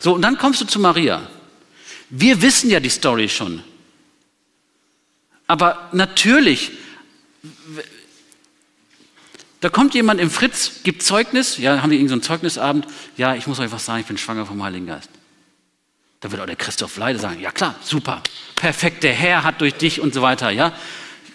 So, 0.00 0.14
und 0.14 0.22
dann 0.22 0.36
kommst 0.36 0.60
du 0.60 0.64
zu 0.64 0.80
Maria. 0.80 1.22
Wir 2.14 2.42
wissen 2.42 2.68
ja 2.68 2.78
die 2.78 2.90
Story 2.90 3.26
schon. 3.26 3.64
Aber 5.46 5.88
natürlich, 5.92 6.72
da 9.62 9.70
kommt 9.70 9.94
jemand 9.94 10.20
im 10.20 10.30
Fritz, 10.30 10.82
gibt 10.82 11.02
Zeugnis, 11.02 11.56
ja, 11.56 11.80
haben 11.80 11.90
wir 11.90 11.96
irgendeinen 11.96 12.20
so 12.20 12.26
Zeugnisabend, 12.26 12.86
ja, 13.16 13.34
ich 13.34 13.46
muss 13.46 13.58
euch 13.60 13.72
was 13.72 13.86
sagen, 13.86 14.00
ich 14.00 14.06
bin 14.06 14.18
schwanger 14.18 14.44
vom 14.44 14.62
Heiligen 14.62 14.86
Geist. 14.86 15.08
Da 16.20 16.30
wird 16.30 16.42
auch 16.42 16.46
der 16.46 16.56
Christoph 16.56 16.98
Leide 16.98 17.18
sagen, 17.18 17.40
ja 17.40 17.50
klar, 17.50 17.76
super, 17.82 18.22
perfekt, 18.56 19.04
der 19.04 19.14
Herr 19.14 19.42
hat 19.42 19.62
durch 19.62 19.74
dich 19.74 19.98
und 19.98 20.12
so 20.12 20.20
weiter, 20.20 20.50
ja. 20.50 20.76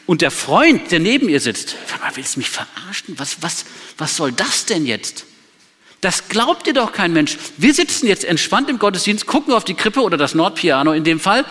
Und 0.05 0.21
der 0.21 0.29
Freund, 0.31 0.91
der 0.91 0.99
neben 0.99 1.27
ihr 1.27 1.39
sitzt, 1.39 1.75
willst 2.13 2.35
du 2.35 2.39
mich 2.39 2.51
verarschen? 2.51 3.17
Was, 3.17 3.41
was, 3.41 3.65
was 3.97 4.15
soll 4.15 4.31
das 4.31 4.67
denn 4.67 4.85
jetzt? 4.85 5.25
Das 6.01 6.29
glaubt 6.29 6.67
dir 6.67 6.73
doch 6.73 6.91
kein 6.91 7.11
Mensch. 7.11 7.37
Wir 7.57 7.73
sitzen 7.73 8.07
jetzt 8.07 8.23
entspannt 8.23 8.69
im 8.69 8.77
Gottesdienst, 8.77 9.25
gucken 9.25 9.53
auf 9.53 9.65
die 9.65 9.73
Krippe 9.73 10.01
oder 10.01 10.17
das 10.17 10.35
Nordpiano 10.35 10.93
in 10.93 11.03
dem 11.03 11.19
Fall 11.19 11.43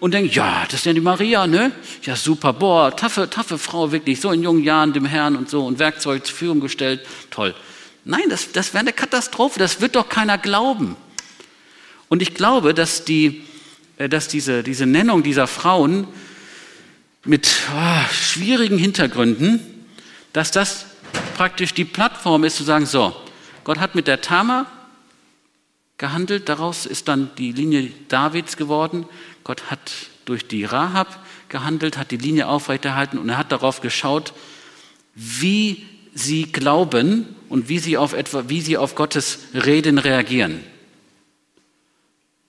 und 0.00 0.12
denken, 0.12 0.30
ja, 0.30 0.64
das 0.66 0.80
ist 0.80 0.86
ja 0.86 0.92
die 0.92 1.00
Maria, 1.00 1.46
ne? 1.46 1.72
Ja, 2.02 2.14
super, 2.14 2.52
boah, 2.52 2.94
taffe, 2.94 3.30
taffe 3.30 3.56
Frau, 3.56 3.92
wirklich, 3.92 4.20
so 4.20 4.30
in 4.32 4.42
jungen 4.42 4.62
Jahren 4.62 4.92
dem 4.92 5.06
Herrn 5.06 5.36
und 5.36 5.48
so 5.48 5.64
und 5.64 5.78
Werkzeug 5.78 6.26
zur 6.26 6.36
Verfügung 6.36 6.60
gestellt. 6.60 7.00
Toll. 7.30 7.54
Nein, 8.04 8.24
das, 8.28 8.52
das 8.52 8.74
wäre 8.74 8.82
eine 8.82 8.92
Katastrophe, 8.92 9.58
das 9.58 9.80
wird 9.80 9.96
doch 9.96 10.10
keiner 10.10 10.36
glauben. 10.36 10.96
Und 12.08 12.20
ich 12.20 12.34
glaube, 12.34 12.74
dass, 12.74 13.06
die, 13.06 13.44
äh, 13.96 14.10
dass 14.10 14.28
diese, 14.28 14.62
diese 14.62 14.84
Nennung 14.84 15.22
dieser 15.22 15.46
Frauen 15.46 16.06
mit 17.24 17.48
oh, 17.74 18.12
schwierigen 18.12 18.76
Hintergründen, 18.76 19.86
dass 20.34 20.50
das 20.50 20.84
praktisch 21.34 21.72
die 21.72 21.86
Plattform 21.86 22.44
ist, 22.44 22.56
zu 22.56 22.64
sagen, 22.64 22.84
so, 22.84 23.16
Gott 23.64 23.78
hat 23.78 23.94
mit 23.94 24.06
der 24.06 24.20
Tama 24.20 24.66
gehandelt, 25.98 26.48
daraus 26.48 26.86
ist 26.86 27.08
dann 27.08 27.30
die 27.38 27.52
Linie 27.52 27.90
Davids 28.08 28.56
geworden. 28.56 29.06
Gott 29.42 29.70
hat 29.70 29.92
durch 30.24 30.46
die 30.46 30.64
Rahab 30.64 31.24
gehandelt, 31.48 31.96
hat 31.96 32.10
die 32.10 32.16
Linie 32.16 32.48
aufrechterhalten 32.48 33.18
und 33.18 33.28
er 33.28 33.38
hat 33.38 33.52
darauf 33.52 33.80
geschaut, 33.80 34.32
wie 35.14 35.84
sie 36.14 36.44
glauben 36.44 37.26
und 37.48 37.68
wie 37.68 37.78
sie 37.78 37.96
auf, 37.96 38.12
etwa, 38.12 38.44
wie 38.48 38.60
sie 38.60 38.76
auf 38.76 38.94
Gottes 38.94 39.40
Reden 39.54 39.98
reagieren. 39.98 40.60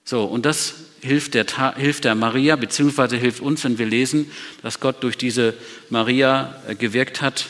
So, 0.04 0.23
und 0.23 0.45
das 0.45 0.75
hilft 1.01 1.34
der, 1.34 1.45
hilft 1.75 2.06
der 2.06 2.15
Maria, 2.15 2.56
beziehungsweise 2.56 3.17
hilft 3.17 3.41
uns, 3.41 3.63
wenn 3.63 3.78
wir 3.78 3.86
lesen, 3.86 4.32
dass 4.62 4.80
Gott 4.80 5.04
durch 5.04 5.17
diese 5.17 5.54
Maria 5.89 6.62
äh, 6.67 6.75
gewirkt 6.75 7.21
hat, 7.21 7.47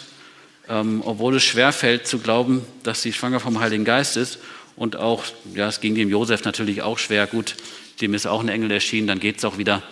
ähm, 0.69 1.01
obwohl 1.05 1.35
es 1.35 1.43
schwerfällt 1.43 2.07
zu 2.07 2.19
glauben, 2.19 2.65
dass 2.83 3.01
sie 3.01 3.13
schwanger 3.13 3.39
vom 3.39 3.59
Heiligen 3.59 3.85
Geist 3.85 4.17
ist. 4.17 4.39
Und 4.75 4.95
auch, 4.95 5.23
ja, 5.53 5.67
es 5.67 5.79
ging 5.79 5.95
dem 5.95 6.09
Josef 6.09 6.43
natürlich 6.43 6.81
auch 6.81 6.97
schwer. 6.97 7.27
Gut, 7.27 7.55
dem 8.01 8.13
ist 8.13 8.25
auch 8.25 8.41
ein 8.41 8.49
Engel 8.49 8.71
erschienen, 8.71 9.07
dann 9.07 9.19
geht 9.19 9.37
es 9.37 9.45
auch 9.45 9.57
wieder. 9.57 9.83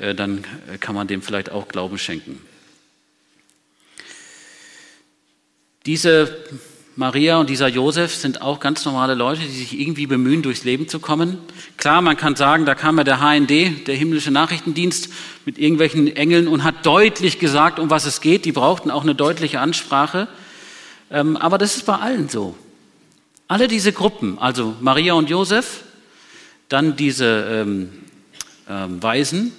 Äh, 0.00 0.14
dann 0.14 0.44
kann 0.80 0.94
man 0.94 1.06
dem 1.06 1.22
vielleicht 1.22 1.50
auch 1.50 1.68
Glauben 1.68 1.98
schenken. 1.98 2.40
Diese 5.86 6.36
Maria 6.98 7.38
und 7.38 7.50
dieser 7.50 7.68
Josef 7.68 8.14
sind 8.14 8.40
auch 8.40 8.58
ganz 8.58 8.86
normale 8.86 9.14
Leute, 9.14 9.42
die 9.42 9.50
sich 9.50 9.78
irgendwie 9.78 10.06
bemühen, 10.06 10.40
durchs 10.40 10.64
Leben 10.64 10.88
zu 10.88 10.98
kommen. 10.98 11.36
Klar, 11.76 12.00
man 12.00 12.16
kann 12.16 12.36
sagen, 12.36 12.64
da 12.64 12.74
kam 12.74 12.96
ja 12.96 13.04
der 13.04 13.20
HND, 13.20 13.86
der 13.86 13.94
himmlische 13.94 14.30
Nachrichtendienst, 14.30 15.10
mit 15.44 15.58
irgendwelchen 15.58 16.16
Engeln 16.16 16.48
und 16.48 16.64
hat 16.64 16.86
deutlich 16.86 17.38
gesagt, 17.38 17.78
um 17.78 17.90
was 17.90 18.06
es 18.06 18.22
geht. 18.22 18.46
Die 18.46 18.52
brauchten 18.52 18.90
auch 18.90 19.02
eine 19.02 19.14
deutliche 19.14 19.60
Ansprache. 19.60 20.26
Ähm, 21.10 21.36
aber 21.36 21.58
das 21.58 21.76
ist 21.76 21.84
bei 21.84 21.96
allen 21.96 22.30
so. 22.30 22.56
Alle 23.46 23.68
diese 23.68 23.92
Gruppen, 23.92 24.38
also 24.38 24.74
Maria 24.80 25.12
und 25.12 25.28
Josef, 25.28 25.82
dann 26.70 26.96
diese 26.96 27.46
ähm, 27.50 27.90
ähm, 28.70 29.02
Weisen 29.02 29.52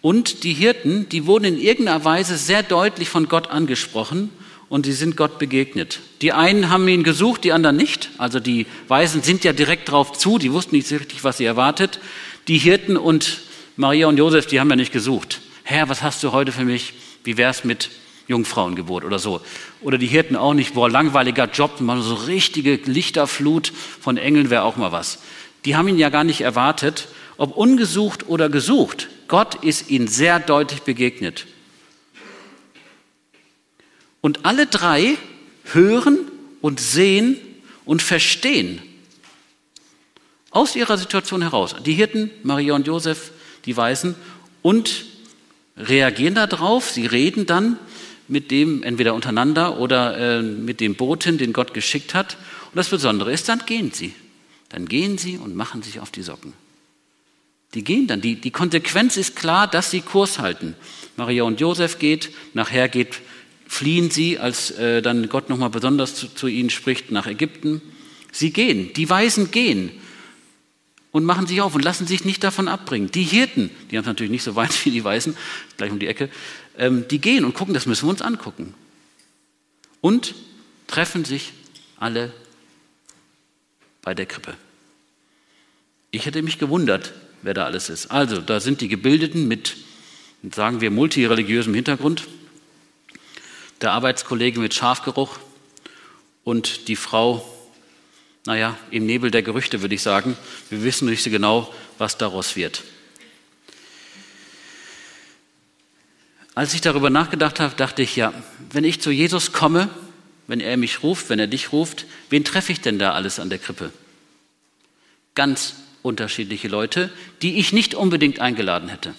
und 0.00 0.44
die 0.44 0.54
Hirten, 0.54 1.08
die 1.08 1.26
wurden 1.26 1.44
in 1.44 1.58
irgendeiner 1.58 2.04
Weise 2.04 2.36
sehr 2.36 2.62
deutlich 2.62 3.08
von 3.08 3.28
Gott 3.28 3.50
angesprochen 3.50 4.30
und 4.74 4.86
sie 4.86 4.92
sind 4.92 5.16
Gott 5.16 5.38
begegnet. 5.38 6.00
Die 6.20 6.32
einen 6.32 6.68
haben 6.68 6.88
ihn 6.88 7.04
gesucht, 7.04 7.44
die 7.44 7.52
anderen 7.52 7.76
nicht. 7.76 8.10
Also 8.18 8.40
die 8.40 8.66
Weisen 8.88 9.22
sind 9.22 9.44
ja 9.44 9.52
direkt 9.52 9.88
drauf 9.88 10.14
zu, 10.14 10.36
die 10.36 10.52
wussten 10.52 10.74
nicht 10.74 10.88
so 10.88 10.96
richtig, 10.96 11.22
was 11.22 11.36
sie 11.36 11.44
erwartet. 11.44 12.00
Die 12.48 12.58
Hirten 12.58 12.96
und 12.96 13.42
Maria 13.76 14.08
und 14.08 14.16
Josef, 14.16 14.46
die 14.46 14.58
haben 14.58 14.68
ja 14.70 14.74
nicht 14.74 14.92
gesucht. 14.92 15.42
Herr, 15.62 15.88
was 15.88 16.02
hast 16.02 16.24
du 16.24 16.32
heute 16.32 16.50
für 16.50 16.64
mich? 16.64 16.94
Wie 17.22 17.36
wär's 17.36 17.62
mit 17.62 17.88
Jungfrauengeburt 18.26 19.04
oder 19.04 19.20
so? 19.20 19.42
Oder 19.80 19.96
die 19.96 20.08
Hirten 20.08 20.34
auch 20.34 20.54
nicht, 20.54 20.74
boah, 20.74 20.90
langweiliger 20.90 21.48
Job, 21.48 21.80
mal 21.80 22.02
so 22.02 22.14
richtige 22.14 22.74
Lichterflut 22.74 23.72
von 24.00 24.16
Engeln 24.16 24.50
wäre 24.50 24.64
auch 24.64 24.76
mal 24.76 24.90
was. 24.90 25.22
Die 25.66 25.76
haben 25.76 25.86
ihn 25.86 25.98
ja 25.98 26.08
gar 26.08 26.24
nicht 26.24 26.40
erwartet, 26.40 27.06
ob 27.36 27.56
ungesucht 27.56 28.26
oder 28.26 28.48
gesucht. 28.48 29.08
Gott 29.28 29.54
ist 29.54 29.88
ihnen 29.88 30.08
sehr 30.08 30.40
deutlich 30.40 30.82
begegnet. 30.82 31.46
Und 34.24 34.46
alle 34.46 34.66
drei 34.66 35.18
hören 35.64 36.18
und 36.62 36.80
sehen 36.80 37.36
und 37.84 38.00
verstehen 38.00 38.80
aus 40.50 40.74
ihrer 40.76 40.96
Situation 40.96 41.42
heraus. 41.42 41.76
Die 41.84 41.92
Hirten, 41.92 42.30
Maria 42.42 42.74
und 42.74 42.86
Josef, 42.86 43.32
die 43.66 43.76
Weisen, 43.76 44.14
und 44.62 45.04
reagieren 45.76 46.36
darauf. 46.36 46.90
Sie 46.90 47.04
reden 47.04 47.44
dann 47.44 47.78
mit 48.26 48.50
dem, 48.50 48.82
entweder 48.82 49.12
untereinander 49.12 49.78
oder 49.78 50.16
äh, 50.38 50.42
mit 50.42 50.80
dem 50.80 50.94
Boten, 50.94 51.36
den 51.36 51.52
Gott 51.52 51.74
geschickt 51.74 52.14
hat. 52.14 52.38
Und 52.70 52.76
das 52.76 52.88
Besondere 52.88 53.30
ist, 53.30 53.50
dann 53.50 53.66
gehen 53.66 53.92
sie. 53.92 54.14
Dann 54.70 54.88
gehen 54.88 55.18
sie 55.18 55.36
und 55.36 55.54
machen 55.54 55.82
sich 55.82 56.00
auf 56.00 56.10
die 56.10 56.22
Socken. 56.22 56.54
Die 57.74 57.84
gehen 57.84 58.06
dann. 58.06 58.22
Die, 58.22 58.36
die 58.36 58.52
Konsequenz 58.52 59.18
ist 59.18 59.36
klar, 59.36 59.66
dass 59.66 59.90
sie 59.90 60.00
Kurs 60.00 60.38
halten. 60.38 60.76
Maria 61.18 61.42
und 61.42 61.60
Josef 61.60 61.98
geht, 61.98 62.30
nachher 62.54 62.88
geht 62.88 63.20
fliehen 63.74 64.10
sie, 64.10 64.38
als 64.38 64.70
äh, 64.70 65.02
dann 65.02 65.28
Gott 65.28 65.48
nochmal 65.48 65.70
besonders 65.70 66.14
zu, 66.14 66.32
zu 66.32 66.46
ihnen 66.46 66.70
spricht, 66.70 67.10
nach 67.10 67.26
Ägypten. 67.26 67.82
Sie 68.30 68.52
gehen, 68.52 68.92
die 68.92 69.10
Weisen 69.10 69.50
gehen 69.50 69.90
und 71.10 71.24
machen 71.24 71.48
sich 71.48 71.60
auf 71.60 71.74
und 71.74 71.84
lassen 71.84 72.06
sich 72.06 72.24
nicht 72.24 72.44
davon 72.44 72.68
abbringen. 72.68 73.10
Die 73.10 73.24
Hirten, 73.24 73.70
die 73.90 73.96
haben 73.96 74.04
es 74.04 74.06
natürlich 74.06 74.30
nicht 74.30 74.44
so 74.44 74.54
weit 74.54 74.84
wie 74.84 74.90
die 74.90 75.02
Weisen, 75.02 75.36
gleich 75.76 75.90
um 75.90 75.98
die 75.98 76.06
Ecke, 76.06 76.30
ähm, 76.78 77.06
die 77.10 77.20
gehen 77.20 77.44
und 77.44 77.54
gucken, 77.54 77.74
das 77.74 77.86
müssen 77.86 78.06
wir 78.06 78.10
uns 78.10 78.22
angucken. 78.22 78.74
Und 80.00 80.34
treffen 80.86 81.24
sich 81.24 81.52
alle 81.98 82.32
bei 84.02 84.14
der 84.14 84.26
Krippe. 84.26 84.54
Ich 86.12 86.26
hätte 86.26 86.42
mich 86.42 86.60
gewundert, 86.60 87.12
wer 87.42 87.54
da 87.54 87.64
alles 87.64 87.88
ist. 87.88 88.12
Also, 88.12 88.40
da 88.40 88.60
sind 88.60 88.82
die 88.82 88.88
Gebildeten 88.88 89.48
mit, 89.48 89.76
sagen 90.52 90.80
wir, 90.80 90.92
multireligiösem 90.92 91.74
Hintergrund, 91.74 92.28
der 93.80 93.92
Arbeitskollege 93.92 94.60
mit 94.60 94.74
Schafgeruch 94.74 95.38
und 96.44 96.88
die 96.88 96.96
Frau, 96.96 97.48
naja, 98.46 98.76
im 98.90 99.06
Nebel 99.06 99.30
der 99.30 99.42
Gerüchte 99.42 99.80
würde 99.80 99.94
ich 99.94 100.02
sagen. 100.02 100.36
Wir 100.70 100.84
wissen 100.84 101.08
nicht 101.08 101.22
so 101.22 101.30
genau, 101.30 101.72
was 101.98 102.18
daraus 102.18 102.56
wird. 102.56 102.82
Als 106.54 106.72
ich 106.72 106.80
darüber 106.80 107.10
nachgedacht 107.10 107.58
habe, 107.58 107.74
dachte 107.74 108.02
ich, 108.02 108.14
ja, 108.14 108.32
wenn 108.70 108.84
ich 108.84 109.00
zu 109.00 109.10
Jesus 109.10 109.52
komme, 109.52 109.88
wenn 110.46 110.60
er 110.60 110.76
mich 110.76 111.02
ruft, 111.02 111.28
wenn 111.30 111.38
er 111.38 111.46
dich 111.46 111.72
ruft, 111.72 112.06
wen 112.30 112.44
treffe 112.44 112.70
ich 112.70 112.80
denn 112.80 112.98
da 112.98 113.12
alles 113.12 113.40
an 113.40 113.50
der 113.50 113.58
Krippe? 113.58 113.92
Ganz 115.34 115.74
unterschiedliche 116.02 116.68
Leute, 116.68 117.10
die 117.42 117.58
ich 117.58 117.72
nicht 117.72 117.94
unbedingt 117.94 118.38
eingeladen 118.38 118.88
hätte. 118.88 119.14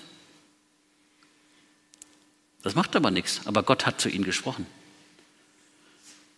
Das 2.65 2.73
macht 2.73 2.95
aber 2.95 3.11
nichts, 3.11 3.41
aber 3.45 3.61
Gott 3.61 3.85
hat 3.85 4.01
zu 4.01 4.09
ihnen 4.09 4.23
gesprochen. 4.23 4.65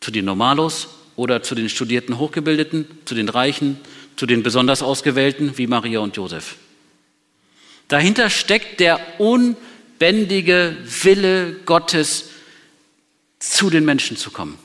Zu 0.02 0.12
den 0.12 0.26
Normalos 0.26 0.90
oder 1.16 1.42
zu 1.42 1.56
den 1.56 1.70
studierten 1.70 2.18
Hochgebildeten, 2.18 2.86
zu 3.06 3.16
den 3.16 3.30
Reichen, 3.30 3.80
zu 4.18 4.26
den 4.26 4.44
besonders 4.44 4.84
Ausgewählten 4.84 5.58
wie 5.58 5.68
Maria 5.68 6.02
und 6.02 6.18
Josef. 6.18 6.58
Dahinter 7.88 8.30
steckt 8.30 8.82
der 8.82 9.00
unbändige 9.22 10.76
Wille 11.02 11.54
Gottes, 11.66 12.26
zu 13.40 13.70
den 13.70 13.86
Menschen 13.86 14.18
zu 14.18 14.30
kommen. 14.30 14.60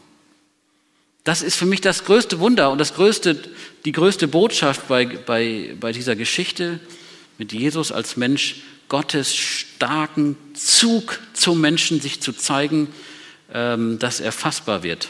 Das 1.22 1.42
ist 1.42 1.54
für 1.54 1.66
mich 1.66 1.80
das 1.80 2.04
größte 2.04 2.40
Wunder 2.40 2.72
und 2.72 2.78
das 2.78 2.94
größte, 2.94 3.40
die 3.84 3.92
größte 3.92 4.26
Botschaft 4.26 4.88
bei, 4.88 5.04
bei, 5.04 5.76
bei 5.78 5.92
dieser 5.92 6.16
Geschichte 6.16 6.80
mit 7.38 7.52
Jesus 7.52 7.92
als 7.92 8.16
Mensch, 8.16 8.62
Gottes 8.92 9.34
starken 9.34 10.36
Zug 10.52 11.18
zum 11.32 11.62
Menschen, 11.62 12.02
sich 12.02 12.20
zu 12.20 12.34
zeigen, 12.34 12.88
ähm, 13.50 13.98
dass 13.98 14.20
er 14.20 14.32
fassbar 14.32 14.82
wird. 14.82 15.08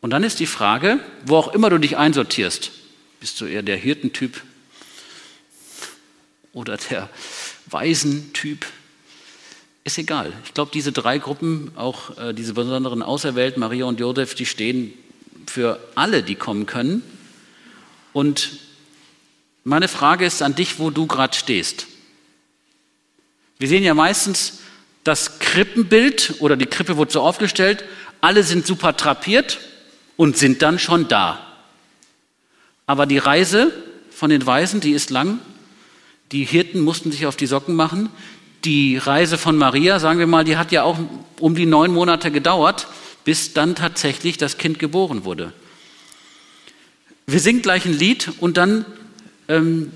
Und 0.00 0.10
dann 0.10 0.24
ist 0.24 0.40
die 0.40 0.46
Frage, 0.46 0.98
wo 1.24 1.36
auch 1.36 1.54
immer 1.54 1.70
du 1.70 1.78
dich 1.78 1.96
einsortierst, 1.96 2.72
bist 3.20 3.40
du 3.40 3.44
eher 3.46 3.62
der 3.62 3.76
Hirtentyp 3.76 4.42
oder 6.52 6.76
der 6.90 7.08
Waisentyp, 7.66 8.66
ist 9.84 9.98
egal. 9.98 10.32
Ich 10.44 10.54
glaube, 10.54 10.72
diese 10.74 10.90
drei 10.90 11.18
Gruppen, 11.18 11.70
auch 11.76 12.18
äh, 12.18 12.34
diese 12.34 12.52
besonderen 12.52 13.04
Auserwählten, 13.04 13.60
Maria 13.60 13.84
und 13.84 14.00
Josef, 14.00 14.34
die 14.34 14.46
stehen 14.46 14.92
für 15.46 15.78
alle, 15.94 16.24
die 16.24 16.34
kommen 16.34 16.66
können. 16.66 17.04
Und 18.12 18.58
meine 19.62 19.86
Frage 19.86 20.26
ist 20.26 20.42
an 20.42 20.56
dich, 20.56 20.80
wo 20.80 20.90
du 20.90 21.06
gerade 21.06 21.36
stehst. 21.36 21.86
Wir 23.58 23.68
sehen 23.68 23.82
ja 23.82 23.94
meistens 23.94 24.60
das 25.04 25.38
Krippenbild 25.38 26.34
oder 26.40 26.56
die 26.56 26.66
Krippe 26.66 26.96
wird 26.96 27.10
so 27.10 27.22
aufgestellt, 27.22 27.84
alle 28.20 28.42
sind 28.42 28.66
super 28.66 28.96
trapiert 28.96 29.58
und 30.16 30.36
sind 30.36 30.62
dann 30.62 30.78
schon 30.78 31.08
da. 31.08 31.44
Aber 32.86 33.06
die 33.06 33.18
Reise 33.18 33.72
von 34.10 34.30
den 34.30 34.44
Weisen, 34.46 34.80
die 34.80 34.92
ist 34.92 35.10
lang. 35.10 35.38
Die 36.32 36.44
Hirten 36.44 36.80
mussten 36.80 37.12
sich 37.12 37.26
auf 37.26 37.36
die 37.36 37.46
Socken 37.46 37.74
machen. 37.74 38.10
Die 38.64 38.96
Reise 38.96 39.38
von 39.38 39.56
Maria, 39.56 39.98
sagen 39.98 40.18
wir 40.18 40.26
mal, 40.26 40.44
die 40.44 40.56
hat 40.56 40.72
ja 40.72 40.82
auch 40.82 40.98
um 41.38 41.54
die 41.54 41.66
neun 41.66 41.92
Monate 41.92 42.30
gedauert, 42.30 42.88
bis 43.24 43.52
dann 43.54 43.74
tatsächlich 43.74 44.36
das 44.36 44.58
Kind 44.58 44.78
geboren 44.78 45.24
wurde. 45.24 45.52
Wir 47.26 47.40
singen 47.40 47.62
gleich 47.62 47.84
ein 47.84 47.96
Lied 47.96 48.30
und 48.40 48.56
dann 48.56 48.84
ähm, 49.48 49.92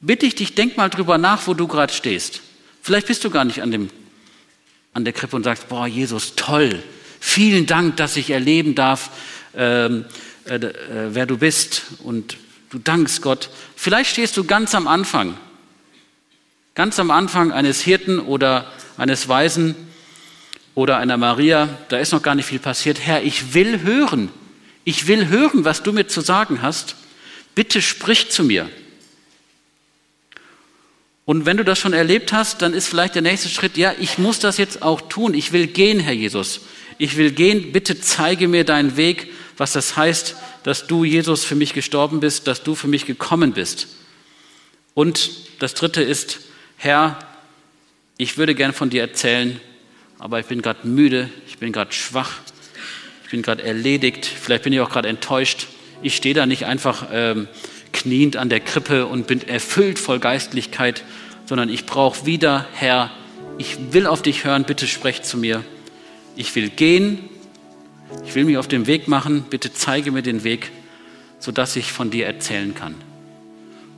bitte 0.00 0.26
ich 0.26 0.34
dich, 0.34 0.54
denk 0.54 0.76
mal 0.76 0.88
drüber 0.88 1.18
nach, 1.18 1.46
wo 1.46 1.54
du 1.54 1.66
gerade 1.66 1.92
stehst. 1.92 2.40
Vielleicht 2.82 3.06
bist 3.06 3.24
du 3.24 3.30
gar 3.30 3.44
nicht 3.44 3.62
an, 3.62 3.70
dem, 3.70 3.90
an 4.94 5.04
der 5.04 5.12
Krippe 5.12 5.36
und 5.36 5.44
sagst, 5.44 5.68
boah, 5.68 5.86
Jesus, 5.86 6.34
toll, 6.36 6.82
Vielen 7.20 7.66
Dank, 7.66 7.96
dass 7.96 8.16
ich 8.16 8.30
erleben 8.30 8.74
darf, 8.74 9.10
ähm, 9.56 10.04
äh, 10.46 10.54
äh, 10.54 10.70
wer 11.10 11.26
du 11.26 11.36
bist 11.36 11.82
und 12.04 12.36
du 12.70 12.78
dankst 12.78 13.22
Gott. 13.22 13.50
Vielleicht 13.76 14.10
stehst 14.10 14.36
du 14.36 14.44
ganz 14.44 14.74
am 14.74 14.86
Anfang, 14.86 15.36
ganz 16.74 16.98
am 16.98 17.10
Anfang 17.10 17.50
eines 17.50 17.80
Hirten 17.80 18.20
oder 18.20 18.70
eines 18.96 19.28
Weisen 19.28 19.74
oder 20.74 20.98
einer 20.98 21.16
Maria, 21.16 21.68
da 21.88 21.98
ist 21.98 22.12
noch 22.12 22.22
gar 22.22 22.34
nicht 22.34 22.46
viel 22.46 22.60
passiert. 22.60 23.00
Herr, 23.00 23.22
ich 23.22 23.52
will 23.52 23.82
hören, 23.82 24.30
ich 24.84 25.08
will 25.08 25.26
hören, 25.26 25.64
was 25.64 25.82
du 25.82 25.92
mir 25.92 26.06
zu 26.06 26.20
sagen 26.20 26.62
hast. 26.62 26.94
Bitte 27.54 27.82
sprich 27.82 28.30
zu 28.30 28.44
mir. 28.44 28.70
Und 31.28 31.44
wenn 31.44 31.58
du 31.58 31.62
das 31.62 31.78
schon 31.78 31.92
erlebt 31.92 32.32
hast, 32.32 32.62
dann 32.62 32.72
ist 32.72 32.88
vielleicht 32.88 33.14
der 33.14 33.20
nächste 33.20 33.50
Schritt, 33.50 33.76
ja, 33.76 33.92
ich 34.00 34.16
muss 34.16 34.38
das 34.38 34.56
jetzt 34.56 34.80
auch 34.80 35.10
tun. 35.10 35.34
Ich 35.34 35.52
will 35.52 35.66
gehen, 35.66 36.00
Herr 36.00 36.14
Jesus. 36.14 36.62
Ich 36.96 37.18
will 37.18 37.32
gehen. 37.32 37.70
Bitte 37.70 38.00
zeige 38.00 38.48
mir 38.48 38.64
deinen 38.64 38.96
Weg, 38.96 39.30
was 39.58 39.74
das 39.74 39.94
heißt, 39.94 40.36
dass 40.62 40.86
du, 40.86 41.04
Jesus, 41.04 41.44
für 41.44 41.54
mich 41.54 41.74
gestorben 41.74 42.20
bist, 42.20 42.46
dass 42.46 42.62
du 42.62 42.74
für 42.74 42.88
mich 42.88 43.04
gekommen 43.04 43.52
bist. 43.52 43.88
Und 44.94 45.28
das 45.58 45.74
dritte 45.74 46.00
ist, 46.00 46.40
Herr, 46.78 47.18
ich 48.16 48.38
würde 48.38 48.54
gern 48.54 48.72
von 48.72 48.88
dir 48.88 49.02
erzählen, 49.02 49.60
aber 50.18 50.40
ich 50.40 50.46
bin 50.46 50.62
gerade 50.62 50.88
müde, 50.88 51.28
ich 51.46 51.58
bin 51.58 51.72
gerade 51.72 51.92
schwach, 51.92 52.38
ich 53.24 53.30
bin 53.32 53.42
gerade 53.42 53.64
erledigt, 53.64 54.24
vielleicht 54.24 54.62
bin 54.62 54.72
ich 54.72 54.80
auch 54.80 54.88
gerade 54.88 55.10
enttäuscht. 55.10 55.66
Ich 56.00 56.16
stehe 56.16 56.34
da 56.34 56.46
nicht 56.46 56.64
einfach 56.64 57.08
ähm, 57.12 57.48
kniend 57.92 58.36
an 58.36 58.48
der 58.48 58.60
Krippe 58.60 59.06
und 59.06 59.26
bin 59.26 59.46
erfüllt 59.46 59.98
voll 59.98 60.18
Geistlichkeit, 60.18 61.04
sondern 61.46 61.68
ich 61.68 61.86
brauche 61.86 62.26
wieder, 62.26 62.66
Herr, 62.74 63.10
ich 63.58 63.92
will 63.92 64.06
auf 64.06 64.22
dich 64.22 64.44
hören, 64.44 64.64
bitte 64.64 64.86
sprech 64.86 65.22
zu 65.22 65.36
mir. 65.36 65.64
Ich 66.36 66.54
will 66.54 66.68
gehen, 66.68 67.18
ich 68.24 68.34
will 68.34 68.44
mich 68.44 68.56
auf 68.56 68.68
den 68.68 68.86
Weg 68.86 69.08
machen, 69.08 69.44
bitte 69.50 69.72
zeige 69.72 70.12
mir 70.12 70.22
den 70.22 70.44
Weg, 70.44 70.70
sodass 71.38 71.76
ich 71.76 71.92
von 71.92 72.10
dir 72.10 72.26
erzählen 72.26 72.74
kann. 72.74 72.94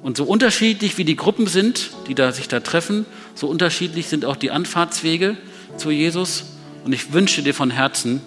Und 0.03 0.17
so 0.17 0.25
unterschiedlich 0.25 0.97
wie 0.97 1.05
die 1.05 1.17
Gruppen 1.17 1.47
sind, 1.47 1.91
die 2.09 2.15
da 2.15 2.33
sich 2.33 2.49
da 2.49 2.61
treffen, 2.61 3.05
so 3.35 3.49
unterschiedlich 3.49 4.09
sind 4.09 4.25
auch 4.25 4.37
die 4.37 4.51
Anfahrtswege 4.51 5.37
zu 5.77 5.91
Jesus. 5.91 6.45
Und 6.85 6.95
ich 6.95 7.13
wünsche 7.13 7.43
dir 7.43 7.53
von 7.53 7.71
Herzen, 7.71 8.23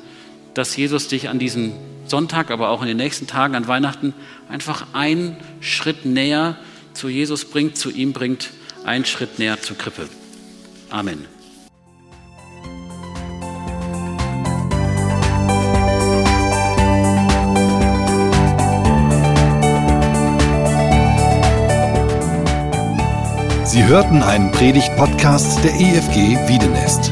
dass 0.54 0.76
Jesus 0.78 1.08
dich 1.08 1.30
an 1.30 1.39
diesem 1.39 1.73
Sonntag, 2.06 2.52
aber 2.52 2.70
auch 2.70 2.82
in 2.82 2.88
den 2.88 2.98
nächsten 2.98 3.28
Tagen 3.28 3.56
an 3.56 3.68
Weihnachten 3.68 4.13
einfach 4.50 4.88
einen 4.94 5.38
Schritt 5.62 6.06
näher 6.06 6.58
zu 6.94 7.10
Jesus 7.10 7.46
bringt, 7.46 7.78
zu 7.78 7.89
ihm 7.89 8.13
bringt, 8.13 8.52
einen 8.86 9.06
Schritt 9.06 9.39
näher 9.39 9.62
zur 9.62 9.78
Krippe. 9.78 10.08
Amen. 10.89 11.26
Sie 23.74 23.84
hörten 23.86 24.22
einen 24.22 24.52
Predigt-Podcast 24.52 25.63
der 25.63 25.74
EFG 25.74 26.38
Wiedenest. 26.48 27.12